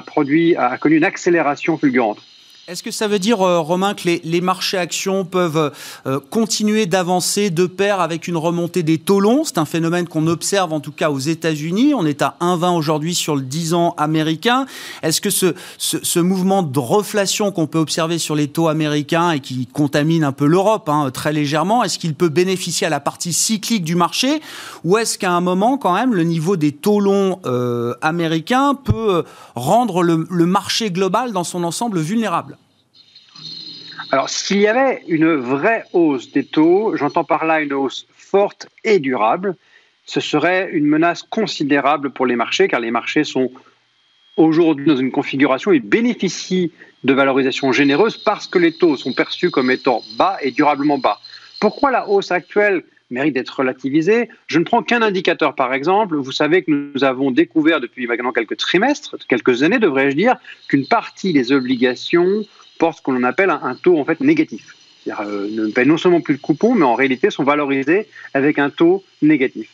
produit, 0.06 0.56
a 0.56 0.78
connu 0.78 0.96
une 0.96 1.04
accélération 1.04 1.76
fulgurante. 1.76 2.22
Est-ce 2.68 2.82
que 2.82 2.90
ça 2.90 3.08
veut 3.08 3.18
dire, 3.18 3.40
euh, 3.40 3.60
Romain, 3.60 3.94
que 3.94 4.10
les, 4.22 4.40
marchés 4.42 4.76
actions 4.76 5.24
peuvent 5.24 5.72
euh, 6.06 6.20
continuer 6.28 6.84
d'avancer 6.84 7.48
de 7.48 7.64
pair 7.64 8.02
avec 8.02 8.28
une 8.28 8.36
remontée 8.36 8.82
des 8.82 8.98
taux 8.98 9.20
longs? 9.20 9.44
C'est 9.44 9.56
un 9.56 9.64
phénomène 9.64 10.06
qu'on 10.06 10.26
observe 10.26 10.74
en 10.74 10.80
tout 10.80 10.92
cas 10.92 11.08
aux 11.08 11.18
États-Unis. 11.18 11.94
On 11.94 12.04
est 12.04 12.20
à 12.20 12.36
1,20 12.42 12.76
aujourd'hui 12.76 13.14
sur 13.14 13.36
le 13.36 13.40
10 13.40 13.72
ans 13.72 13.94
américain. 13.96 14.66
Est-ce 15.02 15.22
que 15.22 15.30
ce, 15.30 15.54
ce, 15.78 16.18
mouvement 16.18 16.62
de 16.62 16.78
reflation 16.78 17.52
qu'on 17.52 17.66
peut 17.66 17.78
observer 17.78 18.18
sur 18.18 18.34
les 18.34 18.48
taux 18.48 18.68
américains 18.68 19.30
et 19.30 19.40
qui 19.40 19.66
contamine 19.66 20.22
un 20.22 20.32
peu 20.32 20.44
l'Europe 20.44 20.90
hein, 20.90 21.10
très 21.10 21.32
légèrement, 21.32 21.84
est-ce 21.84 21.98
qu'il 21.98 22.14
peut 22.14 22.28
bénéficier 22.28 22.86
à 22.86 22.90
la 22.90 23.00
partie 23.00 23.32
cyclique 23.32 23.82
du 23.82 23.94
marché? 23.94 24.42
Ou 24.84 24.98
est-ce 24.98 25.16
qu'à 25.16 25.32
un 25.32 25.40
moment, 25.40 25.78
quand 25.78 25.94
même, 25.94 26.12
le 26.12 26.24
niveau 26.24 26.58
des 26.58 26.72
taux 26.72 27.00
longs 27.00 27.40
euh, 27.46 27.94
américains 28.02 28.74
peut 28.74 29.24
rendre 29.54 30.02
le 30.02 30.46
marché 30.46 30.90
global 30.90 31.32
dans 31.32 31.44
son 31.44 31.64
ensemble 31.64 32.00
vulnérable? 32.00 32.57
Alors, 34.10 34.30
s'il 34.30 34.58
y 34.58 34.66
avait 34.66 35.02
une 35.06 35.34
vraie 35.34 35.84
hausse 35.92 36.32
des 36.32 36.44
taux, 36.44 36.96
j'entends 36.96 37.24
par 37.24 37.44
là 37.44 37.60
une 37.60 37.74
hausse 37.74 38.06
forte 38.14 38.68
et 38.84 38.98
durable, 39.00 39.54
ce 40.06 40.20
serait 40.20 40.70
une 40.72 40.86
menace 40.86 41.22
considérable 41.22 42.10
pour 42.10 42.24
les 42.24 42.36
marchés, 42.36 42.68
car 42.68 42.80
les 42.80 42.90
marchés 42.90 43.24
sont 43.24 43.50
aujourd'hui 44.38 44.86
dans 44.86 44.96
une 44.96 45.10
configuration 45.10 45.72
et 45.72 45.80
bénéficient 45.80 46.72
de 47.04 47.12
valorisation 47.12 47.72
généreuse 47.72 48.16
parce 48.16 48.46
que 48.46 48.58
les 48.58 48.72
taux 48.72 48.96
sont 48.96 49.12
perçus 49.12 49.50
comme 49.50 49.70
étant 49.70 50.02
bas 50.16 50.38
et 50.40 50.52
durablement 50.52 50.98
bas. 50.98 51.18
Pourquoi 51.60 51.90
la 51.90 52.08
hausse 52.08 52.30
actuelle 52.30 52.84
mérite 53.10 53.34
d'être 53.34 53.58
relativisée? 53.58 54.30
Je 54.46 54.58
ne 54.58 54.64
prends 54.64 54.82
qu'un 54.82 55.02
indicateur, 55.02 55.54
par 55.54 55.74
exemple. 55.74 56.16
Vous 56.16 56.32
savez 56.32 56.62
que 56.62 56.70
nous 56.70 57.04
avons 57.04 57.30
découvert 57.30 57.80
depuis 57.80 58.06
maintenant 58.06 58.32
quelques 58.32 58.56
trimestres, 58.56 59.16
quelques 59.28 59.62
années 59.62 59.78
devrais-je 59.78 60.16
dire, 60.16 60.36
qu'une 60.68 60.86
partie 60.86 61.34
des 61.34 61.52
obligations 61.52 62.44
portent 62.78 62.98
ce 62.98 63.02
qu'on 63.02 63.22
appelle 63.22 63.50
un, 63.50 63.74
taux 63.74 63.98
en 63.98 64.04
fait 64.04 64.20
négatif. 64.20 64.74
C'est-à-dire 65.04 65.26
euh, 65.26 65.48
ne 65.50 65.70
paient 65.70 65.84
non 65.84 65.96
seulement 65.96 66.20
plus 66.20 66.36
de 66.36 66.40
coupons, 66.40 66.74
mais 66.74 66.84
en 66.84 66.94
réalité 66.94 67.30
sont 67.30 67.44
valorisés 67.44 68.06
avec 68.34 68.58
un 68.58 68.70
taux 68.70 69.04
négatif. 69.22 69.68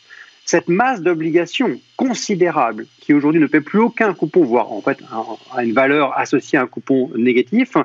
Cette 0.44 0.68
masse 0.68 1.00
d'obligations 1.00 1.80
considérable 1.96 2.86
qui 3.00 3.14
aujourd'hui 3.14 3.40
ne 3.40 3.46
paie 3.46 3.62
plus 3.62 3.78
aucun 3.78 4.12
coupon, 4.12 4.44
voire 4.44 4.72
en 4.72 4.82
fait 4.82 4.98
a 5.56 5.64
une 5.64 5.72
valeur 5.72 6.16
associée 6.18 6.58
à 6.58 6.62
un 6.62 6.66
coupon 6.66 7.10
négatif, 7.16 7.76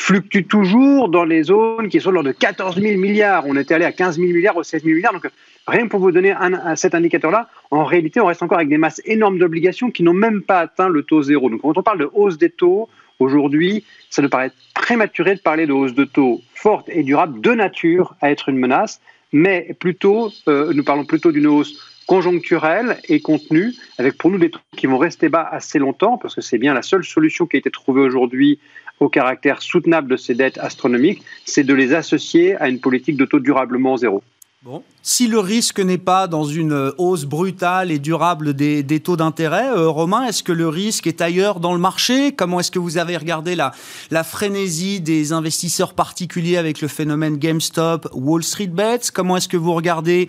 fluctue 0.00 0.46
toujours 0.48 1.10
dans 1.10 1.24
les 1.24 1.44
zones 1.44 1.88
qui 1.88 2.00
sont 2.00 2.10
lors 2.10 2.22
de 2.22 2.32
14 2.32 2.80
000 2.80 2.98
milliards. 2.98 3.44
On 3.46 3.54
était 3.56 3.74
allé 3.74 3.84
à 3.84 3.92
15 3.92 4.16
000 4.16 4.28
milliards 4.28 4.56
ou 4.56 4.62
16 4.62 4.82
000 4.82 4.96
milliards. 4.96 5.12
Donc, 5.12 5.28
rien 5.66 5.84
que 5.84 5.88
pour 5.88 6.00
vous 6.00 6.10
donner 6.10 6.34
cet 6.74 6.94
indicateur-là, 6.94 7.48
en 7.70 7.84
réalité, 7.84 8.18
on 8.18 8.26
reste 8.26 8.42
encore 8.42 8.56
avec 8.56 8.70
des 8.70 8.78
masses 8.78 9.02
énormes 9.04 9.38
d'obligations 9.38 9.90
qui 9.90 10.02
n'ont 10.02 10.14
même 10.14 10.40
pas 10.40 10.60
atteint 10.60 10.88
le 10.88 11.02
taux 11.02 11.22
zéro. 11.22 11.50
Donc, 11.50 11.60
quand 11.60 11.76
on 11.76 11.82
parle 11.82 11.98
de 11.98 12.08
hausse 12.14 12.38
des 12.38 12.48
taux, 12.48 12.88
Aujourd'hui, 13.20 13.84
ça 14.08 14.22
nous 14.22 14.28
paraît 14.28 14.50
prématuré 14.74 15.34
de 15.34 15.40
parler 15.40 15.66
de 15.66 15.72
hausse 15.72 15.94
de 15.94 16.04
taux 16.04 16.42
forte 16.54 16.88
et 16.88 17.02
durable 17.02 17.40
de 17.40 17.52
nature 17.52 18.16
à 18.20 18.30
être 18.30 18.48
une 18.48 18.58
menace, 18.58 19.00
mais 19.32 19.76
plutôt, 19.78 20.32
euh, 20.48 20.72
nous 20.74 20.82
parlons 20.82 21.04
plutôt 21.04 21.30
d'une 21.30 21.46
hausse 21.46 21.78
conjoncturelle 22.06 22.98
et 23.08 23.20
contenue, 23.20 23.72
avec 23.98 24.18
pour 24.18 24.30
nous 24.30 24.38
des 24.38 24.50
taux 24.50 24.58
qui 24.76 24.86
vont 24.86 24.98
rester 24.98 25.28
bas 25.28 25.48
assez 25.48 25.78
longtemps, 25.78 26.18
parce 26.18 26.34
que 26.34 26.40
c'est 26.40 26.58
bien 26.58 26.74
la 26.74 26.82
seule 26.82 27.04
solution 27.04 27.46
qui 27.46 27.56
a 27.56 27.60
été 27.60 27.70
trouvée 27.70 28.00
aujourd'hui 28.00 28.58
au 28.98 29.08
caractère 29.08 29.62
soutenable 29.62 30.08
de 30.08 30.16
ces 30.16 30.34
dettes 30.34 30.58
astronomiques, 30.58 31.22
c'est 31.44 31.62
de 31.62 31.72
les 31.72 31.94
associer 31.94 32.56
à 32.56 32.68
une 32.68 32.80
politique 32.80 33.16
de 33.16 33.24
taux 33.26 33.38
durablement 33.38 33.96
zéro. 33.96 34.22
Bon. 34.62 34.82
Si 35.02 35.28
le 35.28 35.38
risque 35.38 35.80
n'est 35.80 35.96
pas 35.96 36.26
dans 36.26 36.44
une 36.44 36.72
euh, 36.72 36.92
hausse 36.98 37.24
brutale 37.24 37.90
et 37.90 37.98
durable 37.98 38.52
des, 38.52 39.00
taux 39.00 39.16
d'intérêt, 39.16 39.70
euh, 39.70 39.88
Romain, 39.88 40.24
est-ce 40.24 40.42
que 40.42 40.52
le 40.52 40.68
risque 40.68 41.06
est 41.06 41.22
ailleurs 41.22 41.58
dans 41.58 41.72
le 41.72 41.78
marché? 41.78 42.32
Comment 42.32 42.60
est-ce 42.60 42.70
que 42.70 42.78
vous 42.78 42.98
avez 42.98 43.16
regardé 43.16 43.54
la, 43.56 43.72
la 44.10 44.24
frénésie 44.24 45.00
des 45.00 45.32
investisseurs 45.32 45.94
particuliers 45.94 46.58
avec 46.58 46.82
le 46.82 46.88
phénomène 46.88 47.38
GameStop, 47.38 48.10
Wall 48.12 48.42
Street 48.42 48.66
Bets? 48.66 49.10
Comment 49.14 49.38
est-ce 49.38 49.48
que 49.48 49.56
vous 49.56 49.72
regardez 49.72 50.28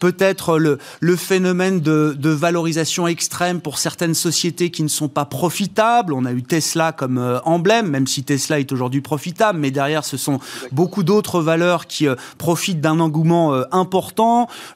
peut-être 0.00 0.58
le, 0.58 0.76
le 1.00 1.16
phénomène 1.16 1.80
de, 1.80 2.14
de, 2.18 2.28
valorisation 2.28 3.06
extrême 3.06 3.62
pour 3.62 3.78
certaines 3.78 4.14
sociétés 4.14 4.70
qui 4.70 4.82
ne 4.82 4.88
sont 4.88 5.08
pas 5.08 5.24
profitables? 5.24 6.12
On 6.12 6.26
a 6.26 6.32
eu 6.32 6.42
Tesla 6.42 6.92
comme 6.92 7.16
euh, 7.16 7.40
emblème, 7.46 7.88
même 7.88 8.06
si 8.06 8.22
Tesla 8.22 8.60
est 8.60 8.70
aujourd'hui 8.70 9.00
profitable, 9.00 9.58
mais 9.58 9.70
derrière 9.70 10.04
ce 10.04 10.18
sont 10.18 10.40
beaucoup 10.72 11.04
d'autres 11.04 11.40
valeurs 11.40 11.86
qui 11.86 12.06
profitent 12.36 12.82
d'un 12.82 13.00
engouement 13.00 13.54
important, 13.72 14.09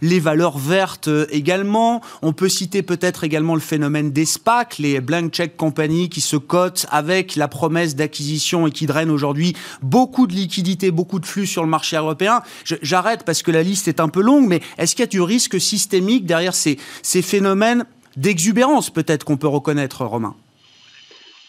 les 0.00 0.20
valeurs 0.20 0.58
vertes 0.58 1.08
euh, 1.08 1.26
également. 1.30 2.00
On 2.22 2.32
peut 2.32 2.48
citer 2.48 2.82
peut-être 2.82 3.24
également 3.24 3.54
le 3.54 3.60
phénomène 3.60 4.10
des 4.10 4.24
SPAC, 4.24 4.78
les 4.78 5.00
Blank 5.00 5.32
Check 5.32 5.56
Company 5.56 6.08
qui 6.08 6.20
se 6.20 6.36
cotent 6.36 6.86
avec 6.90 7.36
la 7.36 7.48
promesse 7.48 7.96
d'acquisition 7.96 8.66
et 8.66 8.70
qui 8.70 8.86
drainent 8.86 9.10
aujourd'hui 9.10 9.54
beaucoup 9.82 10.26
de 10.26 10.34
liquidités, 10.34 10.90
beaucoup 10.90 11.18
de 11.18 11.26
flux 11.26 11.46
sur 11.46 11.62
le 11.62 11.68
marché 11.68 11.96
européen. 11.96 12.42
J'arrête 12.64 13.24
parce 13.24 13.42
que 13.42 13.50
la 13.50 13.62
liste 13.62 13.88
est 13.88 14.00
un 14.00 14.08
peu 14.08 14.22
longue, 14.22 14.46
mais 14.46 14.60
est-ce 14.78 14.94
qu'il 14.94 15.02
y 15.02 15.08
a 15.08 15.08
du 15.08 15.20
risque 15.20 15.60
systémique 15.60 16.26
derrière 16.26 16.54
ces, 16.54 16.78
ces 17.02 17.22
phénomènes 17.22 17.84
d'exubérance 18.16 18.90
peut-être 18.90 19.24
qu'on 19.24 19.36
peut 19.36 19.48
reconnaître, 19.48 20.04
Romain? 20.04 20.34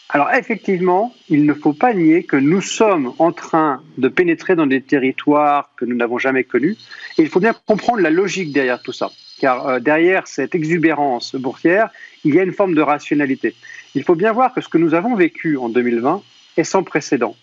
Alors 0.08 0.32
effectivement, 0.32 1.12
il 1.28 1.46
ne 1.46 1.54
faut 1.54 1.72
pas 1.72 1.92
nier 1.92 2.22
que 2.22 2.36
nous 2.36 2.60
sommes 2.60 3.12
en 3.18 3.32
train 3.32 3.82
de 3.98 4.08
pénétrer 4.08 4.54
dans 4.54 4.66
des 4.66 4.80
territoires 4.80 5.70
que 5.76 5.84
nous 5.84 5.96
n'avons 5.96 6.18
jamais 6.18 6.44
connus. 6.44 6.76
Et 7.18 7.22
il 7.22 7.28
faut 7.28 7.40
bien 7.40 7.54
comprendre 7.66 8.00
la 8.00 8.10
logique 8.10 8.52
derrière 8.52 8.80
tout 8.80 8.92
ça. 8.92 9.10
Car 9.40 9.66
euh, 9.66 9.80
derrière 9.80 10.28
cette 10.28 10.54
exubérance 10.54 11.34
boursière, 11.34 11.90
il 12.24 12.34
y 12.34 12.38
a 12.38 12.44
une 12.44 12.52
forme 12.52 12.74
de 12.74 12.82
rationalité. 12.82 13.54
Il 13.94 14.04
faut 14.04 14.14
bien 14.14 14.32
voir 14.32 14.54
que 14.54 14.60
ce 14.60 14.68
que 14.68 14.78
nous 14.78 14.94
avons 14.94 15.16
vécu 15.16 15.56
en 15.56 15.68
2020 15.68 16.22
est 16.56 16.64
sans 16.64 16.84
précédent. 16.84 17.34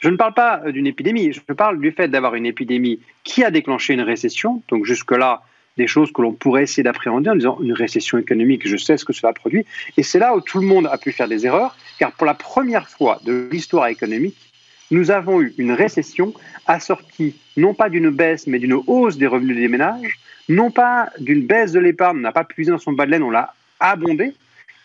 Je 0.00 0.08
ne 0.08 0.16
parle 0.16 0.34
pas 0.34 0.62
euh, 0.64 0.72
d'une 0.72 0.86
épidémie, 0.86 1.32
je 1.32 1.40
parle 1.52 1.80
du 1.80 1.92
fait 1.92 2.08
d'avoir 2.08 2.34
une 2.34 2.46
épidémie 2.46 3.00
qui 3.24 3.44
a 3.44 3.50
déclenché 3.50 3.92
une 3.92 4.00
récession. 4.00 4.62
Donc 4.68 4.86
jusque-là, 4.86 5.42
des 5.76 5.86
choses 5.86 6.12
que 6.12 6.22
l'on 6.22 6.32
pourrait 6.32 6.62
essayer 6.62 6.82
d'appréhender 6.82 7.30
en 7.30 7.36
disant 7.36 7.58
une 7.60 7.72
récession 7.72 8.18
économique, 8.18 8.66
je 8.66 8.76
sais 8.76 8.96
ce 8.96 9.04
que 9.04 9.12
cela 9.12 9.32
produit. 9.32 9.66
Et 9.96 10.02
c'est 10.02 10.18
là 10.18 10.36
où 10.36 10.40
tout 10.40 10.58
le 10.58 10.66
monde 10.66 10.86
a 10.86 10.98
pu 10.98 11.12
faire 11.12 11.28
des 11.28 11.46
erreurs, 11.46 11.76
car 11.98 12.12
pour 12.12 12.26
la 12.26 12.34
première 12.34 12.88
fois 12.88 13.20
de 13.24 13.48
l'histoire 13.50 13.88
économique, 13.88 14.36
nous 14.90 15.10
avons 15.10 15.40
eu 15.40 15.54
une 15.58 15.72
récession 15.72 16.32
assortie 16.66 17.34
non 17.56 17.74
pas 17.74 17.88
d'une 17.88 18.10
baisse, 18.10 18.46
mais 18.46 18.58
d'une 18.58 18.78
hausse 18.86 19.16
des 19.16 19.26
revenus 19.26 19.56
des 19.56 19.68
ménages, 19.68 20.18
non 20.48 20.70
pas 20.70 21.10
d'une 21.18 21.46
baisse 21.46 21.72
de 21.72 21.80
l'épargne, 21.80 22.18
on 22.18 22.20
n'a 22.20 22.32
pas 22.32 22.44
puisé 22.44 22.70
dans 22.70 22.78
son 22.78 22.92
bas 22.92 23.06
de 23.06 23.10
laine, 23.10 23.22
on 23.22 23.30
l'a 23.30 23.54
abondé, 23.80 24.34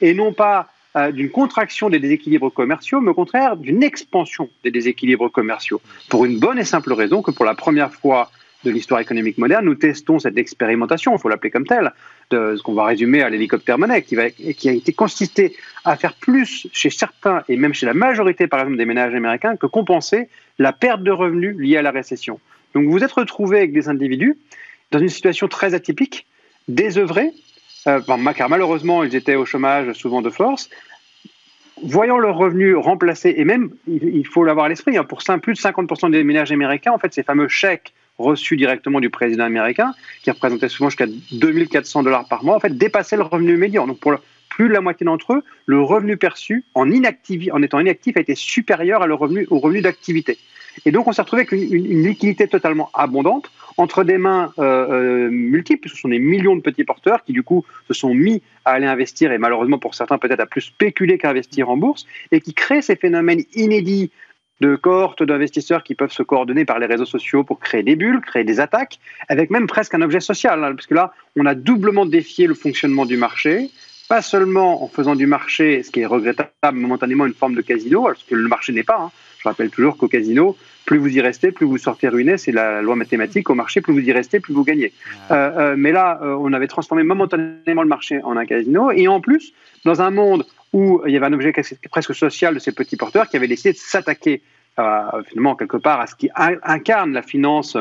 et 0.02 0.13
non 0.13 0.34
pas 0.34 0.69
euh, 0.95 1.12
d'une 1.12 1.30
contraction 1.30 1.89
des 1.89 1.99
déséquilibres 1.99 2.52
commerciaux, 2.52 3.02
mais 3.02 3.12
au 3.12 3.13
contraire 3.13 3.58
d'une 3.58 3.84
expansion 3.84 4.49
des 4.63 4.71
déséquilibres 4.71 5.32
commerciaux, 5.32 5.82
pour 6.10 6.25
une 6.25 6.39
bonne 6.39 6.58
et 6.58 6.63
simple 6.63 6.93
raison 6.93 7.21
que 7.21 7.32
pour 7.32 7.45
la 7.45 7.56
première 7.56 7.93
fois 7.93 8.32
de 8.63 8.71
l'histoire 8.71 8.99
économique 8.99 9.37
moderne, 9.37 9.65
nous 9.65 9.75
testons 9.75 10.19
cette 10.19 10.37
expérimentation, 10.37 11.15
il 11.15 11.19
faut 11.19 11.29
l'appeler 11.29 11.51
comme 11.51 11.65
telle, 11.65 11.93
de 12.29 12.55
ce 12.57 12.61
qu'on 12.61 12.73
va 12.73 12.85
résumer 12.85 13.21
à 13.21 13.29
l'hélicoptère 13.29 13.77
monnaie, 13.77 14.01
qui, 14.01 14.17
qui 14.53 14.69
a 14.69 14.73
été 14.73 14.91
consisté 14.93 15.55
à 15.85 15.95
faire 15.95 16.13
plus 16.13 16.67
chez 16.73 16.89
certains 16.89 17.43
et 17.47 17.55
même 17.55 17.73
chez 17.73 17.85
la 17.85 17.93
majorité, 17.93 18.47
par 18.47 18.59
exemple, 18.59 18.77
des 18.77 18.85
ménages 18.85 19.15
américains, 19.15 19.55
que 19.55 19.65
compenser 19.65 20.27
la 20.57 20.73
perte 20.73 21.03
de 21.03 21.11
revenus 21.11 21.55
liée 21.57 21.77
à 21.77 21.81
la 21.81 21.91
récession. 21.91 22.39
Donc 22.73 22.85
vous 22.85 22.91
vous 22.91 23.03
êtes 23.03 23.11
retrouvé 23.11 23.59
avec 23.59 23.73
des 23.73 23.87
individus 23.87 24.37
dans 24.91 24.99
une 24.99 25.09
situation 25.09 25.47
très 25.47 25.73
atypique, 25.73 26.27
désœuvrés, 26.67 27.31
euh, 27.87 28.01
car 28.35 28.49
malheureusement 28.49 29.03
ils 29.03 29.15
étaient 29.15 29.35
au 29.35 29.45
chômage 29.45 29.93
souvent 29.93 30.21
de 30.21 30.29
force, 30.29 30.69
voyant 31.81 32.17
leurs 32.17 32.35
revenus 32.35 32.75
remplacés, 32.75 33.33
et 33.37 33.45
même, 33.45 33.71
il 33.87 34.27
faut 34.27 34.43
l'avoir 34.43 34.65
à 34.65 34.69
l'esprit, 34.69 34.97
hein, 34.97 35.05
pour 35.05 35.19
plus 35.41 35.53
de 35.53 35.59
50% 35.59 36.11
des 36.11 36.25
ménages 36.25 36.51
américains, 36.51 36.91
en 36.91 36.97
fait, 36.97 37.13
ces 37.13 37.23
fameux 37.23 37.47
chèques 37.47 37.93
reçus 38.19 38.58
directement 38.58 38.99
du 38.99 39.10
président 39.10 39.45
américain, 39.45 39.93
qui 40.21 40.32
représentaient 40.32 40.69
souvent 40.69 40.89
jusqu'à 40.89 41.08
2400 41.32 42.03
dollars 42.03 42.27
par 42.27 42.43
mois, 42.43 42.55
en 42.55 42.60
fait, 42.60 42.77
dépassaient 42.77 43.17
le 43.17 43.23
revenu 43.23 43.58
médian. 43.58 43.88
Donc, 43.88 43.99
pour 43.99 44.13
plus 44.49 44.67
de 44.67 44.73
la 44.73 44.82
moitié 44.82 45.05
d'entre 45.05 45.34
eux, 45.34 45.43
le 45.65 45.82
revenu 45.82 46.17
perçu 46.17 46.65
en, 46.75 46.89
en 46.89 47.62
étant 47.63 47.79
inactif 47.79 48.17
a 48.17 48.19
été 48.19 48.36
supérieur 48.36 49.01
à 49.01 49.08
le 49.08 49.13
revenu, 49.13 49.47
au 49.49 49.60
revenu 49.60 49.82
d'activité. 49.82 50.38
Et 50.86 50.91
donc, 50.91 51.08
on 51.08 51.12
s'est 51.12 51.21
retrouvé 51.21 51.41
avec 51.41 51.51
une, 51.51 52.03
liquidité 52.03 52.47
totalement 52.47 52.89
abondante 52.93 53.51
entre 53.77 54.03
des 54.03 54.17
mains 54.17 54.51
euh, 54.60 54.88
euh, 54.89 55.29
multiples. 55.29 55.89
Ce 55.89 55.95
sont 55.95 56.10
des 56.10 56.19
millions 56.19 56.55
de 56.55 56.62
petits 56.62 56.84
porteurs 56.84 57.23
qui, 57.23 57.34
du 57.34 57.43
coup, 57.43 57.65
se 57.88 57.93
sont 57.93 58.13
mis 58.13 58.41
à 58.65 58.71
aller 58.71 58.86
investir 58.86 59.32
et 59.32 59.38
malheureusement 59.38 59.79
pour 59.79 59.95
certains 59.95 60.17
peut-être 60.17 60.39
à 60.39 60.45
plus 60.45 60.62
spéculer 60.62 61.17
qu'investir 61.17 61.69
en 61.69 61.77
bourse 61.77 62.05
et 62.32 62.41
qui 62.41 62.53
créent 62.53 62.82
ces 62.82 62.95
phénomènes 62.95 63.43
inédits 63.55 64.12
de 64.61 64.75
cohortes 64.75 65.23
d'investisseurs 65.23 65.83
qui 65.83 65.95
peuvent 65.95 66.11
se 66.11 66.23
coordonner 66.23 66.65
par 66.65 66.79
les 66.79 66.85
réseaux 66.85 67.05
sociaux 67.05 67.43
pour 67.43 67.59
créer 67.59 67.83
des 67.83 67.95
bulles, 67.95 68.21
créer 68.21 68.43
des 68.43 68.59
attaques, 68.59 68.99
avec 69.27 69.49
même 69.49 69.67
presque 69.67 69.93
un 69.93 70.01
objet 70.01 70.19
social, 70.19 70.63
hein, 70.63 70.73
parce 70.75 70.87
que 70.87 70.95
là, 70.95 71.13
on 71.37 71.45
a 71.45 71.55
doublement 71.55 72.05
défié 72.05 72.47
le 72.47 72.53
fonctionnement 72.53 73.05
du 73.05 73.17
marché, 73.17 73.69
pas 74.09 74.21
seulement 74.21 74.83
en 74.83 74.87
faisant 74.87 75.15
du 75.15 75.27
marché, 75.27 75.83
ce 75.83 75.91
qui 75.91 76.01
est 76.01 76.05
regrettable 76.05 76.77
momentanément, 76.77 77.25
une 77.25 77.33
forme 77.33 77.55
de 77.55 77.61
casino, 77.61 78.03
parce 78.03 78.23
que 78.23 78.35
le 78.35 78.47
marché 78.47 78.73
n'est 78.73 78.83
pas. 78.83 78.99
Hein. 78.99 79.11
Je 79.37 79.47
rappelle 79.47 79.69
toujours 79.69 79.95
qu'au 79.97 80.07
casino, 80.07 80.57
plus 80.85 80.97
vous 80.97 81.15
y 81.15 81.21
restez, 81.21 81.51
plus 81.51 81.65
vous 81.65 81.77
sortez 81.77 82.09
ruiné, 82.09 82.37
c'est 82.37 82.51
la 82.51 82.81
loi 82.81 82.95
mathématique. 82.95 83.49
Au 83.49 83.55
marché, 83.55 83.79
plus 83.79 83.93
vous 83.93 83.99
y 83.99 84.11
restez, 84.11 84.39
plus 84.39 84.53
vous 84.53 84.63
gagnez. 84.63 84.91
Euh, 85.31 85.51
euh, 85.57 85.75
mais 85.77 85.91
là, 85.91 86.19
euh, 86.23 86.35
on 86.39 86.51
avait 86.51 86.67
transformé 86.67 87.03
momentanément 87.03 87.83
le 87.83 87.87
marché 87.87 88.19
en 88.23 88.35
un 88.35 88.45
casino, 88.45 88.91
et 88.91 89.07
en 89.07 89.21
plus, 89.21 89.53
dans 89.85 90.01
un 90.01 90.09
monde 90.09 90.45
où 90.73 91.01
il 91.05 91.13
y 91.13 91.17
avait 91.17 91.25
un 91.25 91.34
objet 91.34 91.53
presque 91.89 92.13
social 92.13 92.53
de 92.53 92.60
ces 92.60 92.71
petits 92.71 92.97
porteurs 92.97 93.27
qui 93.27 93.38
avaient 93.38 93.47
décidé 93.47 93.73
de 93.73 93.77
s'attaquer 93.77 94.41
finalement 95.27 95.55
quelque 95.55 95.77
part 95.77 95.99
à 95.99 96.08
ce 96.08 96.15
qui 96.15 96.29
incarne 96.36 97.12
la 97.12 97.21
finance 97.21 97.75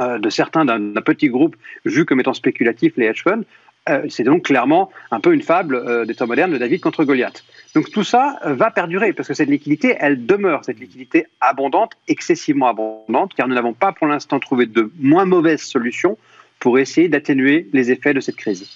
de 0.00 0.30
certains 0.30 0.64
d'un 0.64 1.02
petit 1.02 1.28
groupe 1.28 1.54
vu 1.84 2.04
comme 2.04 2.18
étant 2.18 2.34
spéculatif, 2.34 2.94
les 2.96 3.06
hedge 3.06 3.22
funds, 3.22 3.44
euh, 3.88 4.02
c'est 4.08 4.24
donc 4.24 4.44
clairement 4.44 4.90
un 5.10 5.20
peu 5.20 5.32
une 5.32 5.42
fable 5.42 5.74
euh, 5.76 6.04
des 6.04 6.14
temps 6.14 6.26
modernes 6.26 6.52
de 6.52 6.58
David 6.58 6.80
contre 6.80 7.04
Goliath. 7.04 7.44
Donc 7.74 7.90
tout 7.90 8.04
ça 8.04 8.38
euh, 8.44 8.54
va 8.54 8.70
perdurer 8.70 9.12
parce 9.12 9.28
que 9.28 9.34
cette 9.34 9.48
liquidité, 9.48 9.96
elle 9.98 10.26
demeure, 10.26 10.64
cette 10.64 10.78
liquidité 10.78 11.26
abondante, 11.40 11.92
excessivement 12.06 12.68
abondante, 12.68 13.34
car 13.34 13.48
nous 13.48 13.54
n'avons 13.54 13.72
pas 13.72 13.92
pour 13.92 14.06
l'instant 14.06 14.40
trouvé 14.40 14.66
de 14.66 14.90
moins 15.00 15.24
mauvaises 15.24 15.62
solutions 15.62 16.18
pour 16.58 16.78
essayer 16.78 17.08
d'atténuer 17.08 17.68
les 17.72 17.90
effets 17.90 18.12
de 18.12 18.20
cette 18.20 18.36
crise. 18.36 18.68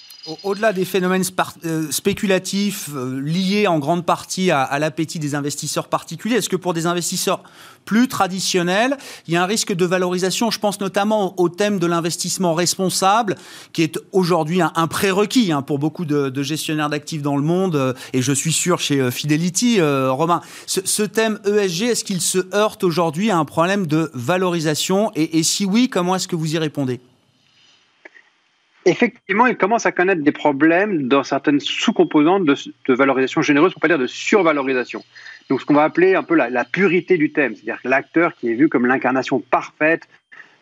Au-delà 0.45 0.73
des 0.73 0.85
phénomènes 0.85 1.25
euh, 1.65 1.91
spéculatifs 1.91 2.91
euh, 2.95 3.21
liés 3.21 3.67
en 3.67 3.81
grande 3.81 4.07
partie 4.07 4.53
à, 4.53 4.79
l'appétit 4.79 5.19
des 5.19 5.35
investisseurs 5.35 5.89
particuliers, 5.89 6.37
est-ce 6.37 6.49
que 6.49 6.55
pour 6.55 6.75
des 6.75 6.87
investisseurs 6.87 7.43
plus 7.85 8.07
traditionnels, 8.07 8.97
il 9.27 9.35
y 9.35 9.37
a 9.37 9.43
un 9.43 9.47
risque 9.47 9.73
de 9.73 9.85
valorisation? 9.85 10.53
Je 10.53 10.61
pense 10.61 10.79
notamment 10.79 11.35
au 11.41 11.49
thème 11.49 11.81
de 11.81 11.89
l'investissement 11.89 12.55
responsable, 12.55 13.35
qui 13.73 13.83
est 13.83 13.99
aujourd'hui 14.13 14.61
un, 14.63 14.87
prérequis 14.87 15.51
hein, 15.51 15.63
pour 15.63 15.81
beaucoup 15.81 16.05
de, 16.05 16.43
gestionnaires 16.45 16.91
d'actifs 16.91 17.23
dans 17.23 17.37
le 17.37 17.43
monde, 17.43 17.75
euh, 17.75 17.93
et 18.13 18.23
je 18.23 18.33
suis 18.33 18.53
sûr 18.53 18.79
chez 18.79 19.11
Fidelity, 19.11 19.81
Romain. 19.81 20.41
Ce, 20.67 21.03
thème 21.03 21.41
ESG, 21.45 21.83
est-ce 21.83 22.05
qu'il 22.05 22.21
se 22.21 22.55
heurte 22.55 22.85
aujourd'hui 22.85 23.33
à 23.33 23.39
un 23.39 23.45
problème 23.45 23.89
de 23.89 24.09
valorisation? 24.15 25.11
Et 25.17 25.43
si 25.43 25.65
oui, 25.65 25.89
comment 25.89 26.15
est-ce 26.15 26.29
que 26.29 26.37
vous 26.37 26.55
y 26.55 26.59
répondez? 26.59 27.01
Effectivement, 28.85 29.47
il 29.47 29.57
commence 29.57 29.87
à 29.87 29.93
connaître 29.93 30.23
des 30.23 30.33
problèmes 30.33 31.07
dans 31.07 31.23
certaines 31.23 31.61
sous-composantes 31.61 32.45
de, 32.45 32.95
valorisation 32.95 33.41
généreuse, 33.41 33.73
pour 33.73 33.81
pas 33.81 33.89
dire 33.89 33.99
de 33.99 34.09
survalorisation. 34.09 35.05
Donc, 35.49 35.61
ce 35.61 35.67
qu'on 35.67 35.75
va 35.75 35.85
appeler 35.85 36.17
un 36.17 36.25
peu 36.25 36.35
la, 36.35 36.65
purité 36.65 37.17
du 37.17 37.31
thème, 37.33 37.55
c'est-à-dire 37.55 37.79
l'acteur 37.85 38.35
qui 38.35 38.51
est 38.51 38.55
vu 38.55 38.69
comme 38.69 38.87
l'incarnation 38.87 39.39
parfaite 39.39 40.09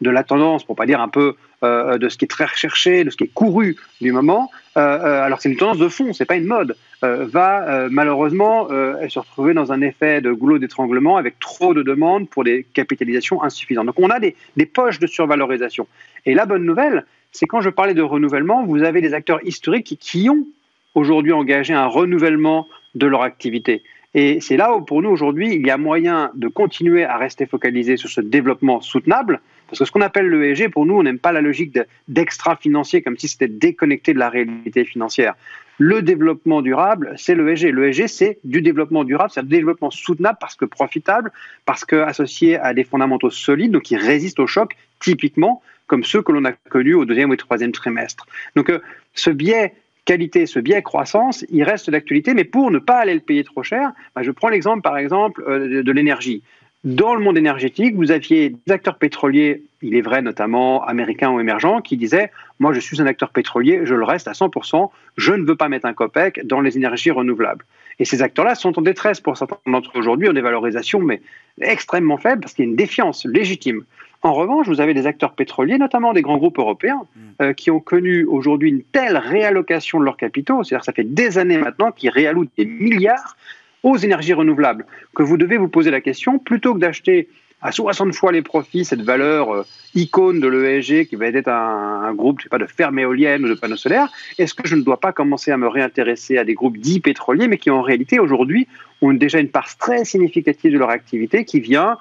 de 0.02 0.10
la 0.10 0.22
tendance, 0.22 0.64
pour 0.64 0.76
pas 0.76 0.86
dire 0.86 1.00
un 1.00 1.08
peu 1.08 1.34
euh, 1.62 1.98
de 1.98 2.08
ce 2.08 2.16
qui 2.16 2.24
est 2.24 2.28
très 2.28 2.46
recherché, 2.46 3.04
de 3.04 3.10
ce 3.10 3.16
qui 3.16 3.24
est 3.24 3.32
couru 3.32 3.76
du 4.00 4.12
moment, 4.12 4.50
euh, 4.76 4.80
euh, 4.80 5.22
alors 5.22 5.40
c'est 5.40 5.50
une 5.50 5.58
tendance 5.58 5.78
de 5.78 5.88
fond, 5.88 6.14
c'est 6.14 6.24
pas 6.24 6.36
une 6.36 6.46
mode, 6.46 6.76
va 7.02 7.88
malheureusement 7.90 8.68
se 8.68 9.18
retrouver 9.18 9.54
dans 9.54 9.72
un 9.72 9.80
effet 9.80 10.20
de 10.20 10.32
goulot 10.32 10.58
d'étranglement 10.58 11.16
avec 11.16 11.38
trop 11.38 11.72
de 11.72 11.82
demandes 11.82 12.28
pour 12.28 12.44
des 12.44 12.66
capitalisations 12.74 13.42
insuffisantes. 13.42 13.86
Donc 13.86 13.98
on 13.98 14.10
a 14.10 14.20
des 14.20 14.66
poches 14.66 14.98
de 14.98 15.06
survalorisation. 15.06 15.86
Et 16.26 16.34
la 16.34 16.44
bonne 16.44 16.64
nouvelle, 16.64 17.06
c'est 17.32 17.46
quand 17.46 17.60
je 17.60 17.70
parlais 17.70 17.94
de 17.94 18.02
renouvellement, 18.02 18.64
vous 18.64 18.82
avez 18.82 19.00
des 19.00 19.14
acteurs 19.14 19.44
historiques 19.46 19.96
qui 20.00 20.28
ont 20.28 20.46
aujourd'hui 20.94 21.32
engagé 21.32 21.72
un 21.74 21.86
renouvellement 21.86 22.66
de 22.94 23.06
leur 23.06 23.22
activité. 23.22 23.82
Et 24.14 24.40
c'est 24.40 24.56
là 24.56 24.74
où, 24.74 24.82
pour 24.82 25.02
nous, 25.02 25.08
aujourd'hui, 25.08 25.54
il 25.54 25.64
y 25.64 25.70
a 25.70 25.76
moyen 25.76 26.32
de 26.34 26.48
continuer 26.48 27.04
à 27.04 27.16
rester 27.16 27.46
focalisé 27.46 27.96
sur 27.96 28.08
ce 28.08 28.20
développement 28.20 28.80
soutenable, 28.80 29.40
parce 29.68 29.78
que 29.78 29.84
ce 29.84 29.92
qu'on 29.92 30.00
appelle 30.00 30.28
l'ESG, 30.28 30.68
pour 30.68 30.84
nous, 30.84 30.94
on 30.94 31.04
n'aime 31.04 31.20
pas 31.20 31.30
la 31.30 31.40
logique 31.40 31.78
d'extra-financier, 32.08 33.02
comme 33.02 33.16
si 33.16 33.28
c'était 33.28 33.46
déconnecté 33.46 34.12
de 34.12 34.18
la 34.18 34.28
réalité 34.28 34.84
financière. 34.84 35.34
Le 35.82 36.02
développement 36.02 36.60
durable, 36.60 37.14
c'est 37.16 37.34
l'ESG. 37.34 37.72
L'ESG, 37.72 38.06
c'est 38.06 38.38
du 38.44 38.60
développement 38.60 39.02
durable, 39.02 39.30
c'est 39.32 39.40
un 39.40 39.44
développement 39.44 39.90
soutenable 39.90 40.36
parce 40.38 40.54
que 40.54 40.66
profitable, 40.66 41.32
parce 41.64 41.86
que 41.86 41.96
associé 41.96 42.58
à 42.58 42.74
des 42.74 42.84
fondamentaux 42.84 43.30
solides, 43.30 43.72
donc 43.72 43.84
qui 43.84 43.96
résistent 43.96 44.40
au 44.40 44.46
choc, 44.46 44.76
typiquement 44.98 45.62
comme 45.86 46.04
ceux 46.04 46.20
que 46.20 46.32
l'on 46.32 46.44
a 46.44 46.52
connus 46.52 46.92
au 46.92 47.06
deuxième 47.06 47.30
ou 47.30 47.36
troisième 47.36 47.72
trimestre. 47.72 48.26
Donc 48.56 48.68
euh, 48.68 48.80
ce 49.14 49.30
biais 49.30 49.72
qualité, 50.04 50.44
ce 50.44 50.58
biais 50.58 50.82
croissance, 50.82 51.46
il 51.48 51.62
reste 51.62 51.88
d'actualité, 51.88 52.34
mais 52.34 52.44
pour 52.44 52.70
ne 52.70 52.78
pas 52.78 52.98
aller 52.98 53.14
le 53.14 53.20
payer 53.20 53.42
trop 53.42 53.62
cher, 53.62 53.92
bah, 54.14 54.22
je 54.22 54.32
prends 54.32 54.50
l'exemple 54.50 54.82
par 54.82 54.98
exemple 54.98 55.42
euh, 55.48 55.82
de, 55.82 55.92
l'énergie. 55.92 56.42
Dans 56.82 57.14
le 57.14 57.22
monde 57.22 57.36
énergétique, 57.36 57.94
vous 57.94 58.10
aviez 58.10 58.50
des 58.50 58.72
acteurs 58.72 58.96
pétroliers, 58.96 59.64
il 59.82 59.94
est 59.94 60.00
vrai 60.00 60.22
notamment 60.22 60.82
américains 60.84 61.30
ou 61.30 61.38
émergents, 61.38 61.82
qui 61.82 61.98
disaient 61.98 62.30
Moi, 62.58 62.72
je 62.72 62.80
suis 62.80 63.02
un 63.02 63.06
acteur 63.06 63.30
pétrolier, 63.30 63.82
je 63.84 63.94
le 63.94 64.04
reste 64.04 64.28
à 64.28 64.32
100%, 64.32 64.90
je 65.18 65.32
ne 65.34 65.44
veux 65.44 65.56
pas 65.56 65.68
mettre 65.68 65.84
un 65.84 65.92
copec 65.92 66.40
dans 66.46 66.62
les 66.62 66.78
énergies 66.78 67.10
renouvelables. 67.10 67.66
Et 67.98 68.06
ces 68.06 68.22
acteurs-là 68.22 68.54
sont 68.54 68.78
en 68.78 68.82
détresse 68.82 69.20
pour 69.20 69.36
certains 69.36 69.58
d'entre 69.66 69.90
eux 69.94 69.98
aujourd'hui, 69.98 70.30
ont 70.30 70.32
des 70.32 70.40
valorisations 70.40 71.00
mais 71.00 71.20
extrêmement 71.60 72.16
faibles 72.16 72.40
parce 72.40 72.54
qu'il 72.54 72.64
y 72.64 72.68
a 72.68 72.70
une 72.70 72.76
défiance 72.76 73.26
légitime. 73.26 73.84
En 74.22 74.32
revanche, 74.32 74.66
vous 74.66 74.80
avez 74.80 74.94
des 74.94 75.06
acteurs 75.06 75.32
pétroliers, 75.34 75.76
notamment 75.76 76.14
des 76.14 76.22
grands 76.22 76.38
groupes 76.38 76.58
européens, 76.58 77.02
mm. 77.14 77.20
euh, 77.42 77.52
qui 77.52 77.70
ont 77.70 77.80
connu 77.80 78.24
aujourd'hui 78.24 78.70
une 78.70 78.82
telle 78.82 79.18
réallocation 79.18 80.00
de 80.00 80.04
leurs 80.04 80.16
capitaux, 80.16 80.64
c'est-à-dire 80.64 80.80
que 80.80 80.86
ça 80.86 80.92
fait 80.94 81.04
des 81.04 81.36
années 81.36 81.58
maintenant 81.58 81.92
qu'ils 81.92 82.10
réallouent 82.10 82.48
des 82.56 82.64
milliards 82.64 83.36
aux 83.82 83.96
énergies 83.96 84.32
renouvelables, 84.32 84.86
que 85.14 85.22
vous 85.22 85.36
devez 85.36 85.56
vous 85.56 85.68
poser 85.68 85.90
la 85.90 86.00
question, 86.00 86.38
plutôt 86.38 86.74
que 86.74 86.80
d'acheter 86.80 87.28
à 87.62 87.72
60 87.72 88.14
fois 88.14 88.32
les 88.32 88.42
profits 88.42 88.84
cette 88.84 89.02
valeur 89.02 89.54
euh, 89.54 89.66
icône 89.94 90.40
de 90.40 90.48
l'ESG 90.48 91.06
qui 91.06 91.16
va 91.16 91.26
être 91.26 91.48
un, 91.48 92.14
groupe 92.14 92.40
pas, 92.48 92.58
de 92.58 92.66
fermes 92.66 92.98
éoliennes 92.98 93.44
ou 93.44 93.48
de 93.48 93.54
panneaux 93.54 93.76
solaires, 93.76 94.10
est-ce 94.38 94.54
que 94.54 94.66
je 94.66 94.76
ne 94.76 94.82
dois 94.82 94.98
pas 94.98 95.12
commencer 95.12 95.50
à 95.50 95.56
me 95.56 95.68
réintéresser 95.68 96.38
à 96.38 96.44
des 96.44 96.54
groupes 96.54 96.78
dits 96.78 97.00
pétroliers, 97.00 97.48
mais 97.48 97.58
qui 97.58 97.70
en 97.70 97.82
réalité 97.82 98.18
aujourd'hui 98.18 98.66
ont 99.02 99.12
déjà 99.12 99.38
une 99.38 99.50
part 99.50 99.76
très 99.76 100.04
significative 100.04 100.72
de 100.72 100.78
leur 100.78 100.90
activité 100.90 101.44
qui 101.44 101.60
vient 101.60 101.98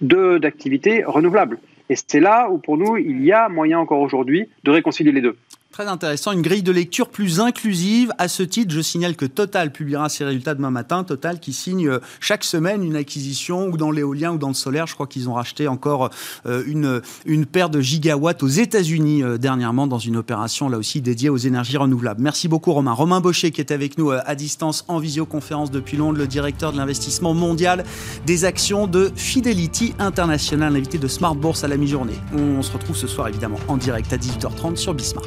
d'activités 0.00 1.02
renouvelables. 1.04 1.58
Et 1.90 1.96
c'est 1.96 2.20
là 2.20 2.48
où, 2.50 2.58
pour 2.58 2.76
nous, 2.76 2.98
il 2.98 3.24
y 3.24 3.32
a 3.32 3.48
moyen 3.48 3.78
encore 3.78 4.00
aujourd'hui 4.00 4.48
de 4.62 4.70
réconcilier 4.70 5.10
les 5.10 5.22
deux. 5.22 5.36
Très 5.70 5.86
intéressant, 5.86 6.32
une 6.32 6.42
grille 6.42 6.62
de 6.62 6.72
lecture 6.72 7.08
plus 7.10 7.40
inclusive. 7.40 8.10
À 8.16 8.26
ce 8.26 8.42
titre, 8.42 8.72
je 8.72 8.80
signale 8.80 9.14
que 9.14 9.26
Total 9.26 9.70
publiera 9.70 10.08
ses 10.08 10.24
résultats 10.24 10.54
demain 10.54 10.70
matin. 10.70 11.04
Total 11.04 11.38
qui 11.38 11.52
signe 11.52 11.88
euh, 11.88 11.98
chaque 12.20 12.42
semaine 12.42 12.82
une 12.82 12.96
acquisition 12.96 13.66
ou 13.66 13.76
dans 13.76 13.90
l'éolien 13.90 14.32
ou 14.32 14.38
dans 14.38 14.48
le 14.48 14.54
solaire. 14.54 14.86
Je 14.86 14.94
crois 14.94 15.06
qu'ils 15.06 15.28
ont 15.28 15.34
racheté 15.34 15.68
encore 15.68 16.08
euh, 16.46 16.64
une, 16.66 17.46
paire 17.46 17.68
de 17.68 17.80
gigawatts 17.80 18.42
aux 18.42 18.48
États-Unis 18.48 19.22
euh, 19.22 19.36
dernièrement 19.36 19.86
dans 19.86 19.98
une 19.98 20.16
opération 20.16 20.70
là 20.70 20.78
aussi 20.78 21.02
dédiée 21.02 21.28
aux 21.28 21.36
énergies 21.36 21.76
renouvelables. 21.76 22.22
Merci 22.22 22.48
beaucoup 22.48 22.72
Romain. 22.72 22.92
Romain 22.92 23.20
Baucher 23.20 23.50
qui 23.50 23.60
est 23.60 23.70
avec 23.70 23.98
nous 23.98 24.10
à 24.10 24.34
distance 24.34 24.86
en 24.88 24.98
visioconférence 24.98 25.70
depuis 25.70 25.98
Londres, 25.98 26.18
le 26.18 26.26
directeur 26.26 26.72
de 26.72 26.78
l'investissement 26.78 27.34
mondial 27.34 27.84
des 28.26 28.46
actions 28.46 28.86
de 28.86 29.12
Fidelity 29.14 29.94
International, 29.98 30.74
invité 30.74 30.98
de 30.98 31.08
Smart 31.08 31.36
Bourse 31.36 31.62
à 31.62 31.68
la 31.68 31.76
mi-journée. 31.76 32.18
On 32.32 32.62
se 32.62 32.72
retrouve 32.72 32.96
ce 32.96 33.06
soir 33.06 33.28
évidemment 33.28 33.60
en 33.68 33.76
direct 33.76 34.12
à 34.12 34.16
18h30 34.16 34.76
sur 34.76 34.94
Bismart. 34.94 35.26